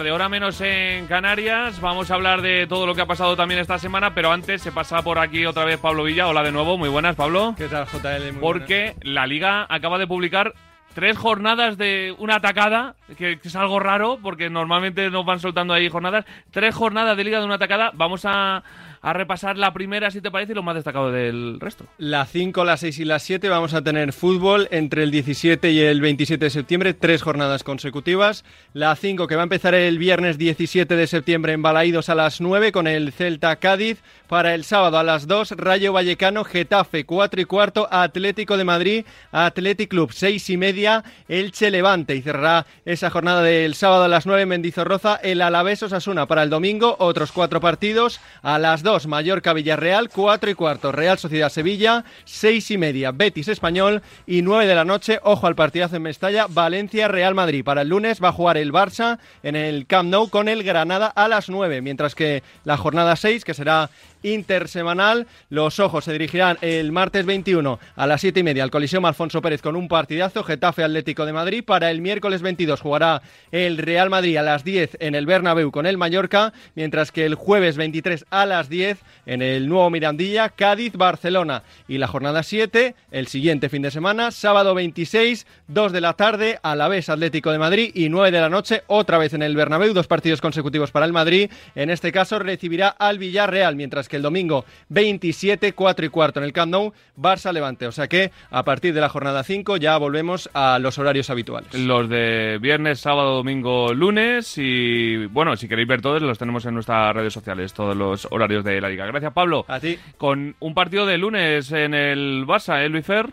[0.00, 1.78] tarde, hora menos en Canarias.
[1.78, 4.72] Vamos a hablar de todo lo que ha pasado también esta semana, pero antes se
[4.72, 6.26] pasa por aquí otra vez Pablo Villa.
[6.26, 7.54] Hola de nuevo, muy buenas, Pablo.
[7.54, 8.32] ¿Qué tal, JL?
[8.32, 10.54] Muy Porque la Liga acaba de publicar
[10.94, 15.74] tres jornadas de una atacada, que, que es algo raro, porque normalmente nos van soltando
[15.74, 16.24] ahí jornadas.
[16.50, 17.90] Tres jornadas de Liga de una atacada.
[17.92, 18.62] Vamos a,
[19.02, 21.86] a repasar la primera, si te parece, y lo más destacado del resto.
[21.96, 25.80] La 5, la 6 y la 7 vamos a tener fútbol entre el 17 y
[25.80, 28.44] el 27 de septiembre, tres jornadas consecutivas.
[28.74, 32.40] La 5 que va a empezar el viernes 17 de septiembre en Balaídos a las
[32.40, 34.02] 9 con el Celta Cádiz.
[34.28, 39.04] Para el sábado a las 2, Rayo Vallecano, Getafe, 4 y cuarto, Atlético de Madrid,
[39.32, 42.14] Athletic Club, 6 y media, Elche Levante.
[42.14, 46.26] Y cerrará esa jornada del sábado a las 9 en Mendizorroza, el Alavés Osasuna.
[46.26, 48.20] Para el domingo, otros cuatro partidos.
[48.42, 53.48] A las 2, Mallorca Villarreal, 4 y cuarto, Real Sociedad Sevilla, 6 y media, Betis
[53.48, 54.02] Español.
[54.26, 57.64] Y 9 de la noche, ojo al partidazo en Mestalla, Valencia Real Madrid.
[57.64, 61.06] Para el lunes va a jugar el Barça en el Camp Nou con el Granada
[61.06, 63.90] a las 9, mientras que la jornada 6, que será
[64.22, 65.26] intersemanal.
[65.48, 69.42] Los ojos se dirigirán el martes 21 a las 7 y media al Coliseum Alfonso
[69.42, 71.64] Pérez con un partidazo Getafe Atlético de Madrid.
[71.64, 75.86] Para el miércoles 22 jugará el Real Madrid a las 10 en el Bernabéu con
[75.86, 80.94] el Mallorca, mientras que el jueves 23 a las 10 en el nuevo Mirandilla, Cádiz,
[80.94, 81.62] Barcelona.
[81.88, 86.58] Y la jornada 7, el siguiente fin de semana, sábado 26, 2 de la tarde,
[86.62, 89.56] a la vez Atlético de Madrid y 9 de la noche, otra vez en el
[89.56, 91.50] Bernabéu, dos partidos consecutivos para el Madrid.
[91.74, 96.44] En este caso recibirá al Villarreal, mientras que el domingo 27, 4 y cuarto en
[96.44, 97.86] el Camp Nou, Barça Levante.
[97.86, 101.72] O sea que a partir de la jornada 5 ya volvemos a los horarios habituales.
[101.74, 106.74] Los de viernes, sábado, domingo, lunes y bueno, si queréis ver todos los tenemos en
[106.74, 109.06] nuestras redes sociales, todos los horarios de la liga.
[109.06, 109.64] Gracias Pablo.
[109.68, 109.98] A ti.
[110.18, 113.26] Con un partido de lunes en el Barça, ¿eh, Luis Fer?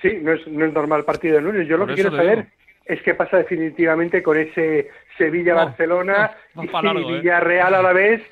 [0.00, 1.68] Sí, no es, no es normal partido de lunes.
[1.68, 2.46] Yo lo que quiero saber
[2.84, 7.20] es qué pasa definitivamente con ese Sevilla-Barcelona y ¿eh?
[7.20, 8.22] Villarreal a la vez,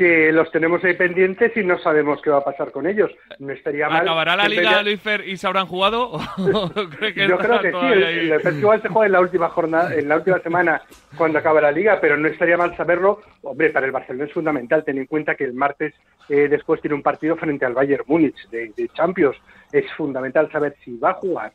[0.00, 3.10] que los tenemos ahí pendientes y no sabemos qué va a pasar con ellos.
[3.38, 4.00] No estaría mal.
[4.00, 6.12] ¿Acabará la liga, Villar- Luis Fer, y se habrán jugado?
[6.54, 9.50] ¿O cree que Yo creo que sí, el, el festival se juega en la última
[9.50, 10.80] jornada, en la última semana
[11.18, 13.20] cuando acaba la liga, pero no estaría mal saberlo.
[13.42, 15.92] Hombre, para el Barcelona es fundamental, ten en cuenta que el martes
[16.30, 19.36] eh, después tiene un partido frente al Bayern Múnich de, de Champions.
[19.70, 21.52] Es fundamental saber si va a jugar,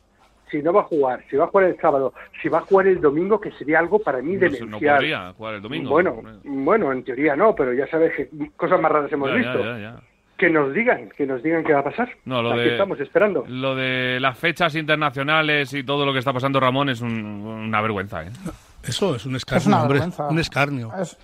[0.50, 2.86] si no va a jugar, si va a jugar el sábado, si va a jugar
[2.86, 4.96] el domingo, que sería algo para mí No, no demencial.
[4.96, 5.90] podría jugar el domingo.
[5.90, 9.64] Bueno, bueno, en teoría no, pero ya sabes que cosas más raras hemos Ya, visto.
[9.64, 9.96] ya, ya.
[10.36, 12.10] Que nos digan, que nos digan qué va a pasar.
[12.26, 13.44] No, lo Aquí de- estamos esperando.
[13.48, 17.10] Lo de las fechas internacionales y todo lo que está pasando Ramón es un-
[17.46, 18.22] una vergüenza.
[18.22, 18.30] ¿eh?
[18.86, 20.00] Eso es un Es escarnio, una hombre.
[20.28, 20.92] Un escarnio.
[21.00, 21.16] Es,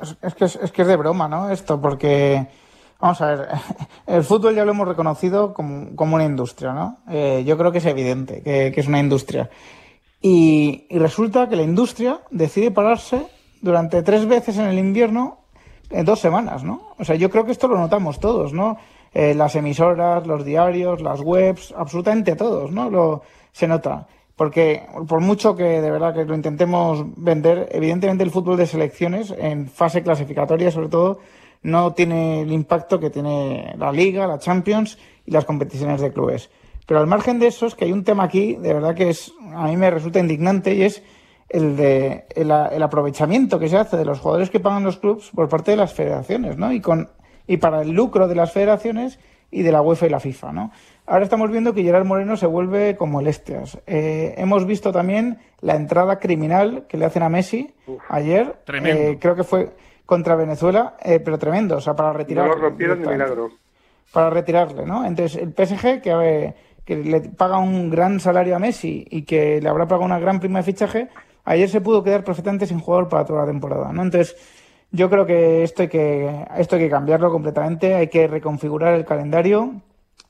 [0.00, 1.50] es- es que es, es que es de broma, ¿no?
[1.50, 2.46] Esto, porque,
[3.00, 3.48] vamos a ver,
[4.06, 6.98] el fútbol ya lo hemos reconocido como, como una industria, ¿no?
[7.08, 9.50] Eh, yo creo que es evidente que, es una industria.
[10.20, 13.26] Y, resulta que la industria decide pararse
[13.60, 15.38] durante tres veces en el invierno
[15.90, 16.94] en dos semanas, ¿no?
[16.98, 18.76] O sea, yo creo que esto lo notamos todos, ¿no?
[19.14, 22.90] Eh, las emisoras, los diarios, las webs, absolutamente todos, ¿no?
[22.90, 24.06] Lo, se nota.
[24.36, 29.34] Porque por mucho que de verdad que lo intentemos vender, evidentemente el fútbol de selecciones
[29.36, 31.18] en fase clasificatoria sobre todo
[31.62, 36.50] no tiene el impacto que tiene la Liga, la Champions y las competiciones de clubes.
[36.86, 39.32] Pero al margen de eso es que hay un tema aquí, de verdad que es
[39.54, 41.02] a mí me resulta indignante y es
[41.48, 45.30] el de el, el aprovechamiento que se hace de los jugadores que pagan los clubes
[45.34, 46.72] por parte de las federaciones, ¿no?
[46.72, 47.10] Y con
[47.46, 49.18] y para el lucro de las federaciones
[49.50, 50.70] y de la UEFA y la FIFA, ¿no?
[51.06, 53.78] Ahora estamos viendo que Gerard Moreno se vuelve como el Estias.
[53.86, 57.72] Eh, hemos visto también la entrada criminal que le hacen a Messi
[58.10, 58.58] ayer.
[58.64, 59.02] Tremendo.
[59.02, 59.70] Eh, creo que fue
[60.08, 62.46] contra Venezuela, eh, pero tremendo, o sea, para No retirar.
[62.48, 63.50] lo rompieron de milagro.
[64.10, 65.04] Para retirarle, ¿no?
[65.04, 69.60] Entonces, el PSG, que, eh, que le paga un gran salario a Messi y que
[69.60, 71.08] le habrá pagado una gran prima de fichaje,
[71.44, 74.02] ayer se pudo quedar perfectamente sin jugador para toda la temporada, ¿no?
[74.02, 74.34] Entonces,
[74.92, 79.04] yo creo que esto hay que, esto hay que cambiarlo completamente, hay que reconfigurar el
[79.04, 79.74] calendario,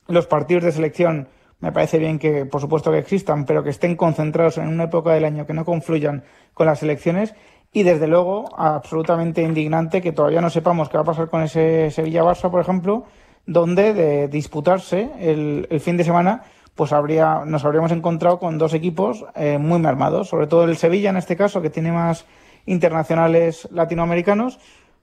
[0.09, 1.29] los partidos de selección
[1.61, 5.13] me parece bien que, por supuesto, que existan, pero que estén concentrados en una época
[5.13, 7.33] del año que no confluyan con las elecciones.
[7.71, 11.91] Y desde luego, absolutamente indignante que todavía no sepamos qué va a pasar con ese
[11.91, 13.05] Sevilla-Barça, por ejemplo,
[13.45, 19.23] donde de disputarse el, fin de semana, pues habría, nos habríamos encontrado con dos equipos
[19.35, 22.25] eh, muy mermados, sobre todo el Sevilla en este caso, que tiene más
[22.65, 24.59] internacionales latinoamericanos,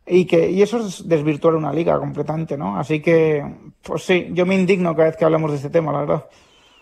[0.08, 2.78] y que y eso es desvirtuar una liga completamente, ¿no?
[2.78, 3.44] Así que,
[3.82, 6.24] pues sí, yo me indigno cada vez que hablamos de este tema, la verdad.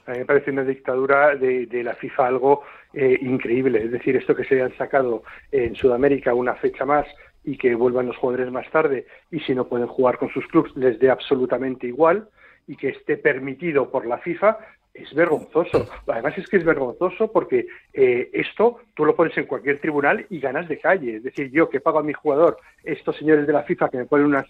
[0.06, 2.62] A mí me parece una dictadura de la FIFA algo
[2.94, 3.84] eh, increíble.
[3.84, 7.06] Es decir, esto que se han sacado en Sudamérica una fecha más
[7.44, 10.74] y que vuelvan los jugadores más tarde y si no pueden jugar con sus clubes
[10.76, 12.28] les dé absolutamente igual
[12.66, 14.58] y que esté permitido por la FIFA
[14.94, 15.88] es vergonzoso.
[16.06, 20.38] Además es que es vergonzoso porque eh, esto tú lo pones en cualquier tribunal y
[20.38, 21.16] ganas de calle.
[21.16, 24.06] Es decir, yo que pago a mi jugador, estos señores de la FIFA que me
[24.06, 24.46] ponen unas,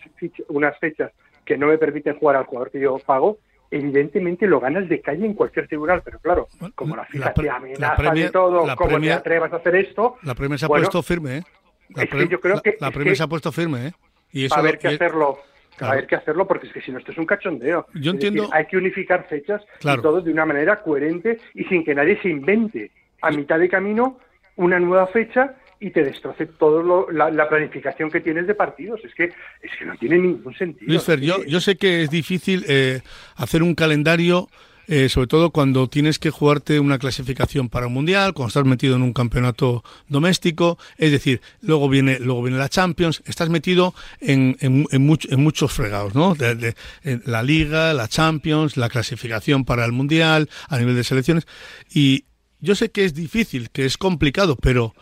[0.48, 1.12] unas fechas
[1.44, 3.38] que no me permiten jugar al jugador que yo pago,
[3.76, 8.10] evidentemente lo ganas de calle en cualquier tribunal, pero claro, como la FIFA te amenaza
[8.12, 10.16] de todo, como te atrevas a hacer esto...
[10.22, 11.42] La premia se ha bueno, puesto firme, ¿eh?
[11.90, 13.92] La, es que yo creo que, la premia que se ha puesto firme, ¿eh?
[14.32, 15.38] Y eso va a haber que hacerlo.
[15.76, 15.82] Claro.
[15.82, 17.87] Va a haber que hacerlo porque es que si no esto es un cachondeo.
[17.94, 19.98] Yo Es entiendo- decir, hay que unificar fechas Claro.
[20.00, 23.68] y todo de una manera coherente y sin que nadie se invente a mitad de
[23.68, 24.18] camino
[24.56, 25.56] una nueva fecha
[25.87, 29.01] y te destroce toda la, la planificación que tienes de partidos.
[29.05, 30.87] Es que es que no tiene ningún sentido.
[30.90, 33.01] Luis Fer, yo, yo sé que es difícil eh,
[33.37, 34.49] hacer un calendario,
[34.87, 38.97] eh, sobre todo cuando tienes que jugarte una clasificación para un mundial, cuando estás metido
[38.97, 44.57] en un campeonato doméstico, es decir, luego viene, luego viene la Champions, estás metido en,
[44.61, 46.35] en, en much- en muchos fregados, ¿no?
[46.35, 51.05] De- de- en la Liga, la Champions, la clasificación para el mundial, a nivel de
[51.05, 51.47] selecciones,
[51.92, 52.25] y
[52.61, 54.94] yo sé que es difícil, que es complicado, pero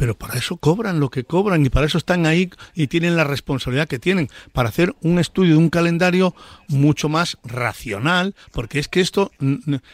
[0.00, 3.24] pero para eso cobran lo que cobran y para eso están ahí y tienen la
[3.24, 6.34] responsabilidad que tienen para hacer un estudio de un calendario
[6.68, 9.30] mucho más racional, porque es que esto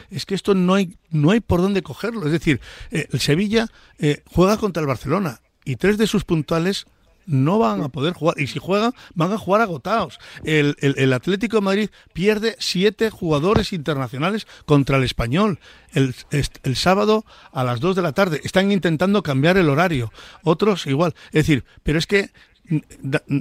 [0.09, 3.67] es que esto no hay no hay por dónde cogerlo, es decir, eh, el Sevilla
[3.99, 6.85] eh, juega contra el Barcelona y tres de sus puntuales
[7.27, 10.17] no van a poder jugar y si juegan van a jugar agotados.
[10.43, 15.59] El, el- Atlético de Madrid pierde siete jugadores internacionales contra el español
[15.93, 16.15] el,
[16.63, 18.41] el sábado a las 2 de la tarde.
[18.43, 20.11] Están intentando cambiar el horario.
[20.43, 21.13] Otros igual.
[21.27, 22.31] Es decir, pero es que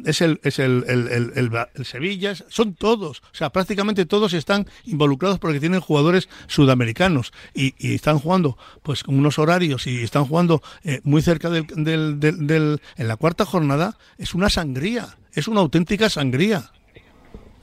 [0.04, 5.38] es el, es el, el, el- Sevilla, son todos, o sea, prácticamente todos están involucrados
[5.38, 10.62] porque tienen jugadores sudamericanos y, y están jugando pues con unos horarios y están jugando
[10.84, 15.48] eh, muy cerca del, del, del- del- en la cuarta jornada, es una sangría, es
[15.48, 16.70] una auténtica sangría.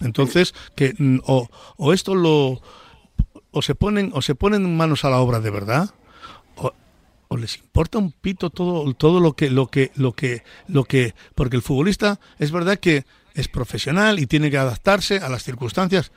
[0.02, 2.62] Entonces, que mm, o, o esto lo
[3.52, 5.92] o se ponen o se ponen manos a la obra de verdad
[7.34, 11.16] o les importa un pito todo todo lo que lo que lo que lo que
[11.34, 16.12] porque el futbolista es verdad que es profesional y tiene que adaptarse a las circunstancias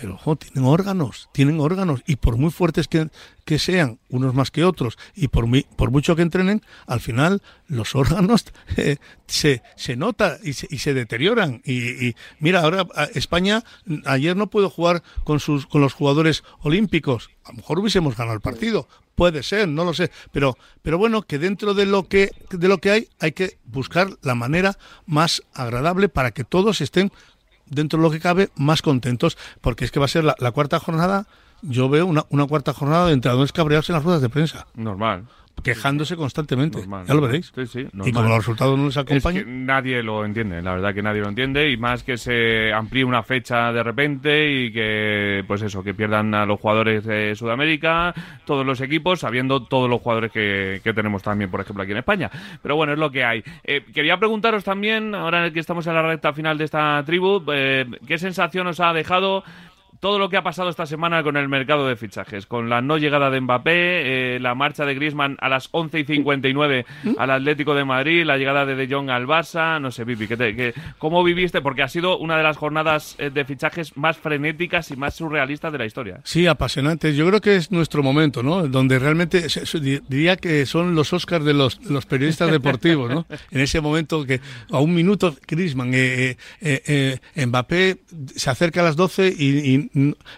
[0.00, 3.08] pero tienen órganos, tienen órganos, y por muy fuertes que,
[3.44, 7.42] que sean, unos más que otros, y por, muy, por mucho que entrenen, al final
[7.66, 8.44] los órganos
[8.76, 11.62] eh, se, se nota y se, y se deterioran.
[11.64, 13.64] Y, y mira, ahora España
[14.04, 17.30] ayer no pudo jugar con, sus, con los jugadores olímpicos.
[17.44, 18.88] A lo mejor hubiésemos ganado el partido.
[19.16, 20.12] Puede ser, no lo sé.
[20.30, 24.10] Pero, pero bueno, que dentro de lo que, de lo que hay, hay que buscar
[24.22, 27.10] la manera más agradable para que todos estén
[27.70, 30.78] dentro de lo que cabe, más contentos, porque es que va a ser la, cuarta
[30.78, 31.26] jornada,
[31.62, 35.24] yo veo una, una cuarta jornada de entrenadores cabreados en las ruedas de prensa, Normal.
[35.62, 36.78] Quejándose constantemente.
[36.78, 37.52] Normal, ya lo veréis.
[37.54, 40.72] Sí, sí, y como los resultados no les Es acompañan, que nadie lo entiende, la
[40.72, 44.72] verdad que nadie lo entiende y más que se amplíe una fecha de repente y
[44.72, 49.88] que, pues eso, que pierdan a los jugadores de Sudamérica, todos los equipos, sabiendo todos
[49.88, 52.30] los jugadores que, que tenemos también, por ejemplo, aquí en España.
[52.62, 53.42] Pero bueno, es lo que hay.
[53.64, 57.86] Eh, quería preguntaros también, ahora que estamos en la recta final de esta tribu, eh,
[58.06, 59.44] ¿qué sensación os ha dejado
[60.00, 62.98] todo lo que ha pasado esta semana con el mercado de fichajes, con la no
[62.98, 66.86] llegada de Mbappé, eh, la marcha de Griezmann a las 11 y 59
[67.18, 70.36] al Atlético de Madrid, la llegada de De Jong al Barça, no sé, Pipi, ¿qué
[70.36, 71.60] te- qué- ¿cómo viviste?
[71.60, 75.72] Porque ha sido una de las jornadas eh, de fichajes más frenéticas y más surrealistas
[75.72, 76.20] de la historia.
[76.24, 77.14] Sí, apasionante.
[77.14, 78.66] Yo creo que es nuestro momento, ¿no?
[78.68, 79.46] Donde realmente
[80.08, 83.26] diría que son los Oscars de los, los periodistas deportivos, ¿no?
[83.50, 84.40] En ese momento que
[84.70, 87.98] a un minuto Griezmann, eh, eh, eh, Mbappé
[88.34, 89.87] se acerca a las 12 y, y,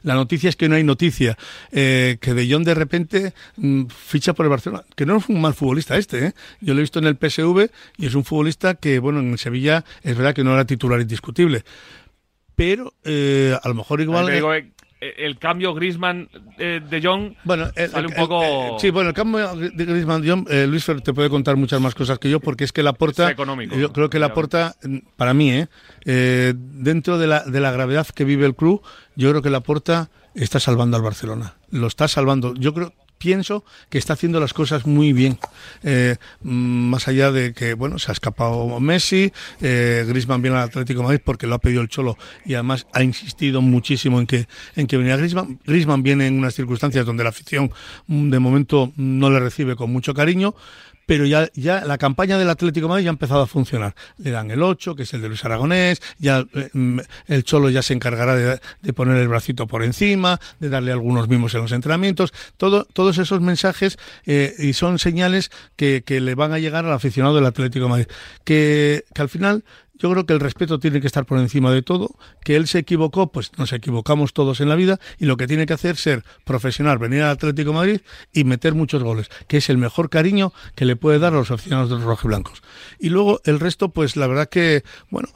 [0.03, 1.37] la noticia es que no hay noticia.
[1.73, 4.85] Eh, que De Jong de repente mm, ficha por el Barcelona.
[4.95, 6.33] Que no es un mal futbolista este, ¿eh?
[6.61, 9.85] Yo lo he visto en el PSV y es un futbolista que, bueno, en Sevilla
[10.03, 11.65] es verdad que no era titular indiscutible.
[12.55, 14.73] Pero eh, a lo mejor igual...
[15.03, 16.29] Eh, eh, el cambio Griezmann
[16.59, 18.43] eh, de Jong Bueno, el- sale un poco...
[18.75, 21.81] el- sí, bueno, el cambio de Griezmann, yo, eh, Luis Fer te puede contar muchas
[21.81, 24.35] más cosas que yo, porque es que la porta, Es económico, yo creo que la
[24.35, 24.77] porta,
[25.17, 25.67] para mí, eh,
[26.05, 28.83] eh, dentro de la, de la gravedad que vive el club,
[29.17, 32.55] yo creo que la porta está salvando al Barcelona, lo está salvando.
[32.55, 35.39] Yo creo pienso que está haciendo las cosas muy bien.
[35.85, 41.03] Eh, más allá de que, bueno, se ha escapado Messi, eh, Griezmann viene al Atlético
[41.03, 42.17] Madrid porque lo ha pedido el Cholo
[42.47, 45.61] y además ha insistido muchísimo en que, en que venía Griezmann.
[45.67, 47.71] Griezmann viene en unas circunstancias donde la afición
[48.07, 50.55] mm, de momento no le recibe con mucho cariño,
[51.11, 53.97] pero ya, ya la campaña del Atlético Madrid ya ha empezado a funcionar.
[54.19, 56.71] Le dan el 8, que es el de Luis Aragonés, ya eh,
[57.27, 61.53] el Cholo ya se encargará de, poner el bracito por encima, de darle algunos mimos
[61.55, 66.53] en los entrenamientos, todo, todos esos mensajes eh, y son señales que, que le van
[66.53, 68.07] a llegar al aficionado del Atlético Madrid.
[68.45, 69.65] Que, que al final
[70.01, 72.79] yo creo que el respeto tiene que estar por encima de todo, que él se
[72.79, 74.99] equivocó, pues nos equivocamos todos en la vida.
[75.19, 78.01] Y lo que tiene que hacer es ser profesional, venir al Atlético de Madrid
[78.33, 81.51] y meter muchos goles, que es el mejor cariño que le puede dar a los
[81.51, 82.63] aficionados de los rojiblancos.
[82.99, 85.29] Y luego el resto, pues la verdad que, bueno,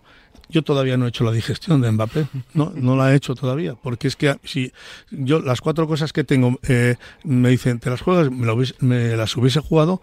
[0.48, 3.74] yo todavía no he hecho la digestión de Mbappé, no, no la he hecho todavía,
[3.74, 4.72] porque es que si
[5.10, 9.14] yo las cuatro cosas que tengo eh, me dicen, te las juegas, me, lo me
[9.14, 10.00] las hubiese jugado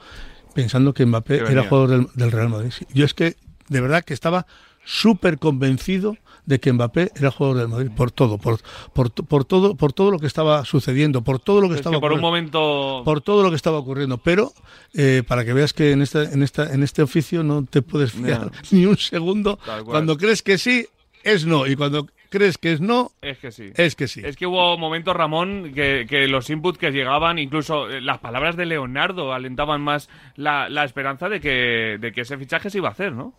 [0.53, 2.73] pensando que Mbappé era jugador del, del Real Madrid.
[2.93, 3.37] Yo es que
[3.71, 4.45] de verdad que estaba
[4.83, 8.59] súper convencido de que Mbappé era jugador del Madrid por todo, por,
[8.93, 11.95] por, por todo, por todo lo que estaba sucediendo, por todo lo que Es estaba
[11.95, 13.01] que por un ocurriendo momento...
[13.05, 14.17] por todo lo que estaba ocurriendo.
[14.17, 14.51] Pero
[14.93, 18.11] eh, para que veas que en esta, en esta, en este oficio no te puedes
[18.11, 19.57] fiar ni un segundo.
[19.85, 20.85] Cuando crees que sí,
[21.23, 21.65] es no.
[21.67, 23.71] Y cuando crees que es no, Es que sí.
[23.75, 24.21] es que sí.
[24.23, 28.55] Es que hubo momentos, Ramón, que, que los inputs que llegaban, incluso eh, las palabras
[28.55, 32.87] de Leonardo, alentaban más la, la esperanza de que, de que ese fichaje se iba
[32.87, 33.33] a hacer, ¿no?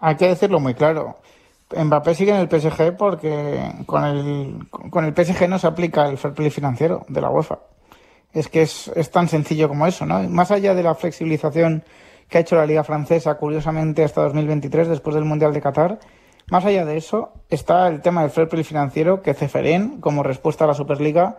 [0.00, 1.18] Hay que decirlo muy claro.
[1.76, 6.16] Mbappé sigue en el PSG porque con el, con el PSG no se aplica el
[6.16, 7.58] fair play financiero de la UEFA.
[8.32, 10.22] Es que es, es tan sencillo como eso, ¿no?
[10.28, 11.82] Más allá de la flexibilización
[12.28, 15.98] que ha hecho la Liga Francesa, curiosamente, hasta 2023, después del Mundial de Qatar,
[16.50, 20.64] más allá de eso está el tema del fair play financiero que Ceferén, como respuesta
[20.64, 21.38] a la Superliga,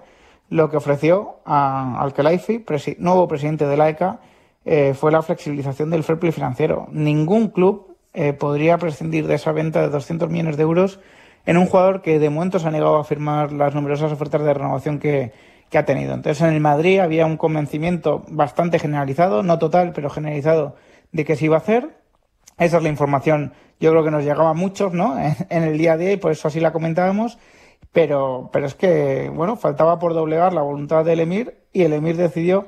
[0.49, 4.19] lo que ofreció al Khelaifi, presi- nuevo presidente de la ECA,
[4.65, 6.87] eh, fue la flexibilización del fair play financiero.
[6.91, 10.99] Ningún club eh, podría prescindir de esa venta de 200 millones de euros
[11.45, 14.53] en un jugador que de momento se ha negado a firmar las numerosas ofertas de
[14.53, 15.31] renovación que,
[15.69, 16.13] que ha tenido.
[16.13, 20.75] Entonces en el Madrid había un convencimiento bastante generalizado, no total, pero generalizado,
[21.11, 21.97] de que se iba a hacer.
[22.57, 25.17] Esa es la información, yo creo que nos llegaba a muchos, ¿no?
[25.49, 27.37] En el día a día y por eso así la comentábamos.
[27.91, 32.17] Pero, pero es que, bueno, faltaba por doblegar la voluntad del Emir y el Emir
[32.17, 32.67] decidió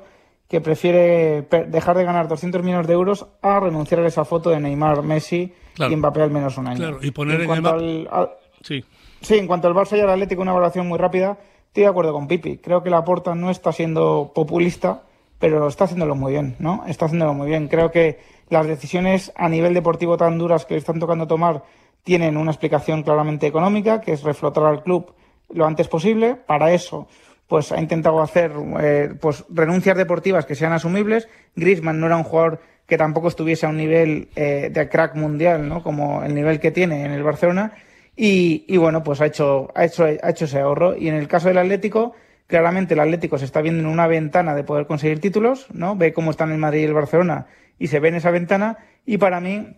[0.52, 4.60] que prefiere dejar de ganar 200 millones de euros a renunciar a esa foto de
[4.60, 5.94] Neymar, Messi Claro.
[5.94, 6.78] y Mbappé al menos un año.
[6.78, 8.30] Claro, y poner en cuanto el al- al-
[8.62, 8.84] Sí.
[9.22, 11.38] Sí, en cuanto al Barça y al Atlético, una valoración muy rápida.
[11.68, 12.58] Estoy de acuerdo con Pipi.
[12.58, 15.04] Creo que la Porta no está siendo populista,
[15.40, 16.84] pero está haciéndolo muy bien, ¿no?
[16.86, 17.70] Está haciéndolo muy bien.
[17.70, 21.64] Creo que las decisiones a nivel deportivo tan duras que le están tocando tomar
[22.04, 25.14] tienen una explicación claramente económica, que es reflotar al club
[25.54, 26.36] lo antes posible.
[26.36, 27.08] Para eso,
[27.52, 31.28] pues ha intentado hacer eh, pues renuncias deportivas que sean asumibles.
[31.58, 35.68] Griezmann no era un jugador que tampoco estuviese a un nivel eh, de crack mundial,
[35.68, 35.84] ¿no?
[35.84, 37.74] Como el nivel que tiene en el Barcelona.
[38.16, 40.96] Y, y bueno, pues ha hecho, ha, hecho, ha hecho ese ahorro.
[40.96, 42.16] Y en el caso del Atlético,
[42.48, 45.98] claramente el Atlético se está viendo en una ventana de poder conseguir títulos, ¿no?
[45.98, 47.48] Ve cómo están el Madrid y el Barcelona
[47.78, 48.78] y se ve en esa ventana.
[49.06, 49.76] Y para mí,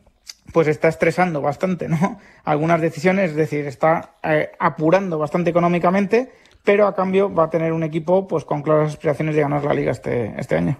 [0.52, 2.20] pues está estresando bastante, ¿no?
[2.44, 6.32] Algunas decisiones, es decir, está eh, apurando bastante económicamente,
[6.64, 9.74] pero a cambio va a tener un equipo pues con claras aspiraciones de ganar la
[9.74, 10.78] liga este, este año.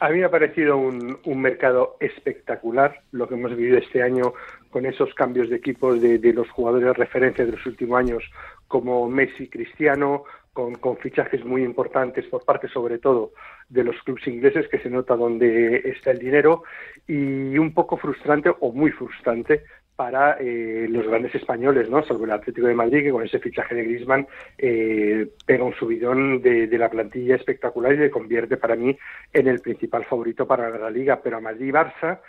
[0.00, 4.32] A mí me ha parecido un, un mercado espectacular lo que hemos vivido este año
[4.70, 8.24] con esos cambios de equipos de, de los jugadores de referencia de los últimos años
[8.66, 10.24] como Messi, Cristiano,
[10.54, 13.32] con, con fichajes muy importantes por parte sobre todo
[13.68, 16.62] de los clubes ingleses que se nota dónde está el dinero
[17.06, 19.64] y un poco frustrante o muy frustrante
[19.98, 22.04] para eh, los grandes españoles, ¿no?
[22.04, 26.40] Salvo el Atlético de Madrid, que con ese fichaje de Griezmann eh, pega un subidón
[26.40, 28.96] de, de la plantilla espectacular y le convierte para mí
[29.32, 31.20] en el principal favorito para la Liga.
[31.20, 32.20] Pero a Madrid Barça,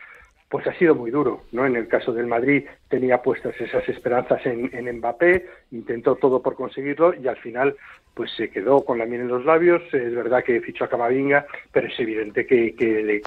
[0.50, 1.66] pues ha sido muy duro, ¿no?
[1.66, 6.56] En el caso del Madrid tenía puestas esas esperanzas en, en Mbappé, intentó todo por
[6.56, 7.76] conseguirlo y al final
[8.16, 9.82] pues se quedó con la miel en los labios.
[9.94, 13.22] Es verdad que fichó a Camavinga, pero es evidente que,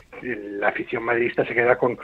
[0.59, 1.97] la afición madridista se queda con,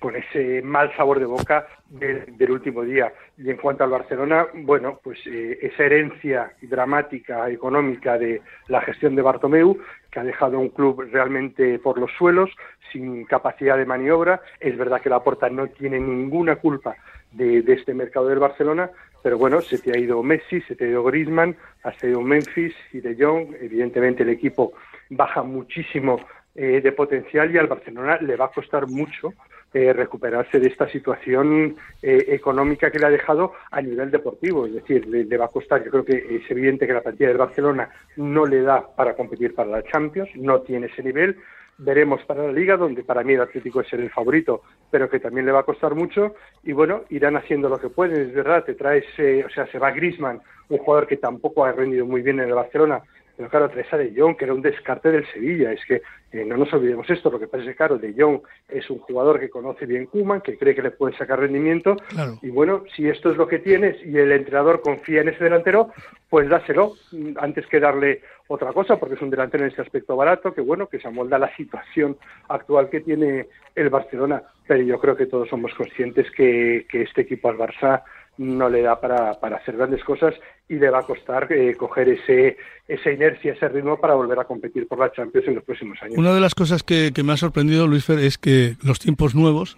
[0.00, 3.12] con ese mal sabor de boca del, del último día.
[3.38, 9.14] Y en cuanto al Barcelona, bueno, pues eh, esa herencia dramática económica de la gestión
[9.14, 9.78] de Bartomeu,
[10.12, 12.50] que ha dejado un club realmente por los suelos,
[12.92, 14.42] sin capacidad de maniobra.
[14.60, 16.94] Es verdad que la Porta no tiene ninguna culpa
[17.32, 18.90] de, este mercado del Barcelona,
[19.22, 22.74] pero bueno, se te ha ido Messi, se te ha ido Griezmann, has ido Memphis
[22.92, 24.74] y De Jong, evidentemente el equipo
[25.08, 26.20] baja muchísimo
[26.54, 29.32] eh, de potencial y al Barcelona le va a costar mucho
[29.74, 34.66] eh, recuperarse de esta situación eh, económica que le ha dejado a nivel deportivo.
[34.66, 37.38] Es decir, le, va a costar, yo creo que es evidente que la plantilla del
[37.38, 41.38] Barcelona no le da para competir para la Champions, no tiene ese nivel.
[41.78, 45.46] Veremos para la Liga, donde para mí el Atlético es el favorito, pero que también
[45.46, 46.34] le va a costar mucho.
[46.62, 48.64] Y bueno, irán haciendo lo que pueden, es verdad.
[48.64, 52.20] Te traes, eh, o sea, se va Griezmann, un jugador que tampoco ha rendido muy
[52.20, 53.02] bien en el Barcelona,
[53.36, 55.72] pero claro, traes a De Jong, que era un descarte del Sevilla.
[55.72, 56.02] Es que
[56.32, 57.30] eh, no nos olvidemos esto.
[57.30, 60.40] Lo que pasa es que, claro, De Jong es un jugador que conoce bien Kuman,
[60.40, 61.96] que cree que le puede sacar rendimiento.
[62.08, 62.38] Claro.
[62.42, 65.90] Y bueno, si esto es lo que tienes y el entrenador confía en ese delantero,
[66.28, 70.14] pues dáselo mm, antes que darle otra cosa, porque es un delantero en ese aspecto
[70.16, 72.16] barato, que bueno, que se amolda a la situación
[72.48, 74.42] actual que tiene el Barcelona.
[74.66, 78.02] Pero yo creo que todos somos conscientes que, que este equipo al Barça
[78.38, 80.34] no le da para, para hacer grandes cosas
[80.68, 82.56] y le va a costar eh, coger ese,
[82.88, 86.16] esa inercia, ese ritmo para volver a competir por la Champions en los próximos años.
[86.16, 89.34] Una de las cosas que, que me ha sorprendido, Luis Fer, es que los tiempos
[89.34, 89.76] nuevos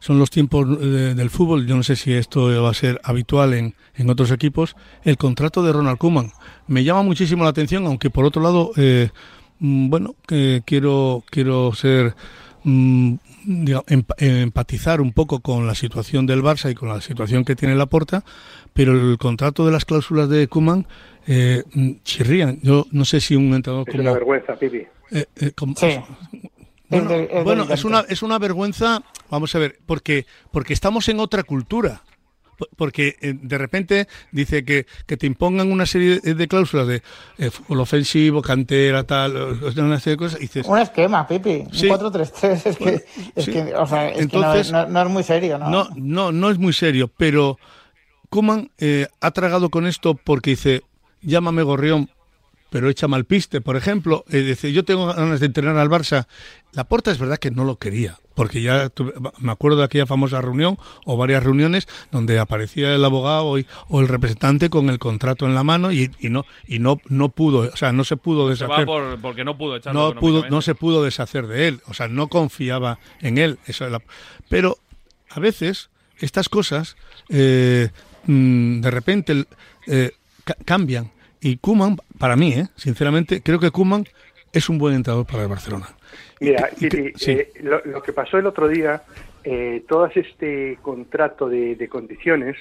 [0.00, 1.66] son los tiempos de- del fútbol.
[1.66, 4.76] Yo no sé si esto va a ser habitual en, en otros equipos.
[5.02, 6.30] El contrato de Ronald Koeman
[6.68, 9.08] me llama muchísimo la atención, aunque por otro lado, eh,
[9.58, 10.14] mm, bueno,
[10.64, 12.14] quiero quiero ser
[12.64, 13.14] mm,
[13.46, 17.44] diga- emp- eh, empatizar un poco con la situación del Barça y con la situación
[17.44, 18.24] que tiene Laporta,
[18.72, 20.86] pero el contrato de las cláusulas de Koeman
[21.26, 22.58] eh, mm, chirrían.
[22.62, 24.78] Yo no sé si un entrenador Es como una vergüenza, Pipi.
[25.10, 25.86] eh, eh, como- Sí.
[26.88, 31.20] bueno, Es bueno, es una es una vergüenza, vamos a ver, porque porque estamos en
[31.20, 32.02] otra cultura.
[32.76, 37.02] Porque eh, de repente dice que, que te impongan una serie de, cláusulas de
[37.38, 41.64] eh, fútbol ofensivo, cantera, tal, una serie de cosas, y dices, Un esquema, Pipi.
[41.72, 41.88] Sí.
[41.88, 42.66] Un 4-3-3.
[42.66, 43.04] Es que,
[43.36, 43.50] es sí.
[43.52, 45.70] que, o sea, es Entonces- que no, es- no- no es muy serio, ¿no?
[45.70, 47.58] no, no, no es muy serio, pero
[48.30, 48.70] Kuman
[49.20, 50.82] ha tragado con esto porque dice,
[51.22, 52.10] llámame gorrión,
[52.70, 54.24] pero echa mal piste, por ejemplo.
[54.30, 56.26] Eh, dice, yo tengo ganas de entrenar al Barça.
[56.72, 60.06] La Porta es verdad que no lo quería, porque ya tuve- me acuerdo de aquella
[60.06, 65.00] famosa reunión o varias reuniones donde aparecía el abogado y- o el representante con el
[65.00, 68.16] contrato en la mano y, y no y no no pudo, o sea, no se
[68.16, 71.48] pudo Se va deshacer por, porque no pudo echarlo no pudo no se pudo deshacer
[71.48, 73.86] de él o sea no confiaba en él eso
[74.48, 74.78] pero
[75.30, 76.96] a veces estas cosas
[77.28, 77.88] eh,
[78.26, 79.44] mm, de repente
[79.88, 80.12] eh,
[80.44, 81.10] ca- cambian.
[81.40, 84.06] Y Kuman para mí eh, sinceramente creo que Kuman
[84.52, 85.88] es un buen entrenador para el Barcelona
[86.40, 86.88] Mira, sí.
[87.26, 89.02] eh, lo, lo que pasó el otro día,
[89.44, 92.56] eh, todo este contrato de, de condiciones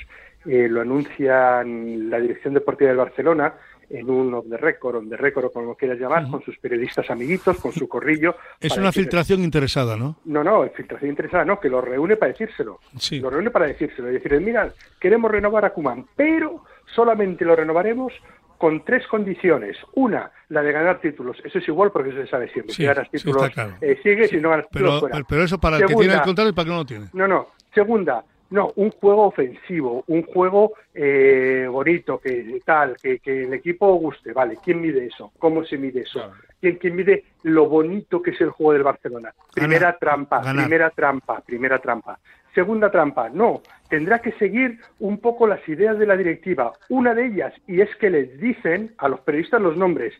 [0.45, 3.53] eh, lo anuncian la Dirección Deportiva del Barcelona
[3.89, 6.57] en un off the record, on the record o como lo quieras llamar, con sus
[6.57, 8.35] periodistas amiguitos, con su corrillo.
[8.59, 12.79] es una filtración interesada no No, no, filtración interesada, no, que lo reúne para decírselo.
[12.97, 13.19] Sí.
[13.19, 14.09] Lo reúne para decírselo.
[14.09, 16.63] Y decirle, mira, queremos renovar a Kuman, pero
[16.93, 18.13] solamente lo renovaremos
[18.57, 19.77] con tres condiciones.
[19.93, 21.37] Una, la de ganar títulos.
[21.43, 22.73] Eso es igual porque eso se sabe siempre.
[22.73, 23.77] Sí, si ganas sí, títulos, está claro.
[23.81, 25.25] eh, sigues, no ganas títulos, pero, fuera.
[25.27, 27.05] pero, eso para el que tiene el contrato y para el que no lo tiene
[27.13, 27.47] no, no.
[27.73, 33.93] Segunda, no, un juego ofensivo, un juego eh, bonito, que tal, que, que el equipo
[33.95, 34.33] guste.
[34.33, 35.31] Vale, ¿quién mide eso?
[35.37, 36.31] ¿Cómo se mide eso?
[36.59, 39.33] ¿Quién, quién mide lo bonito que es el juego del Barcelona?
[39.53, 40.63] Primera trampa, ganar.
[40.63, 42.17] primera trampa, primera trampa.
[42.57, 46.73] Segunda trampa, no, tendrá que seguir un poco las ideas de la directiva.
[46.89, 50.11] Una de ellas, y es que les dicen a los periodistas los nombres,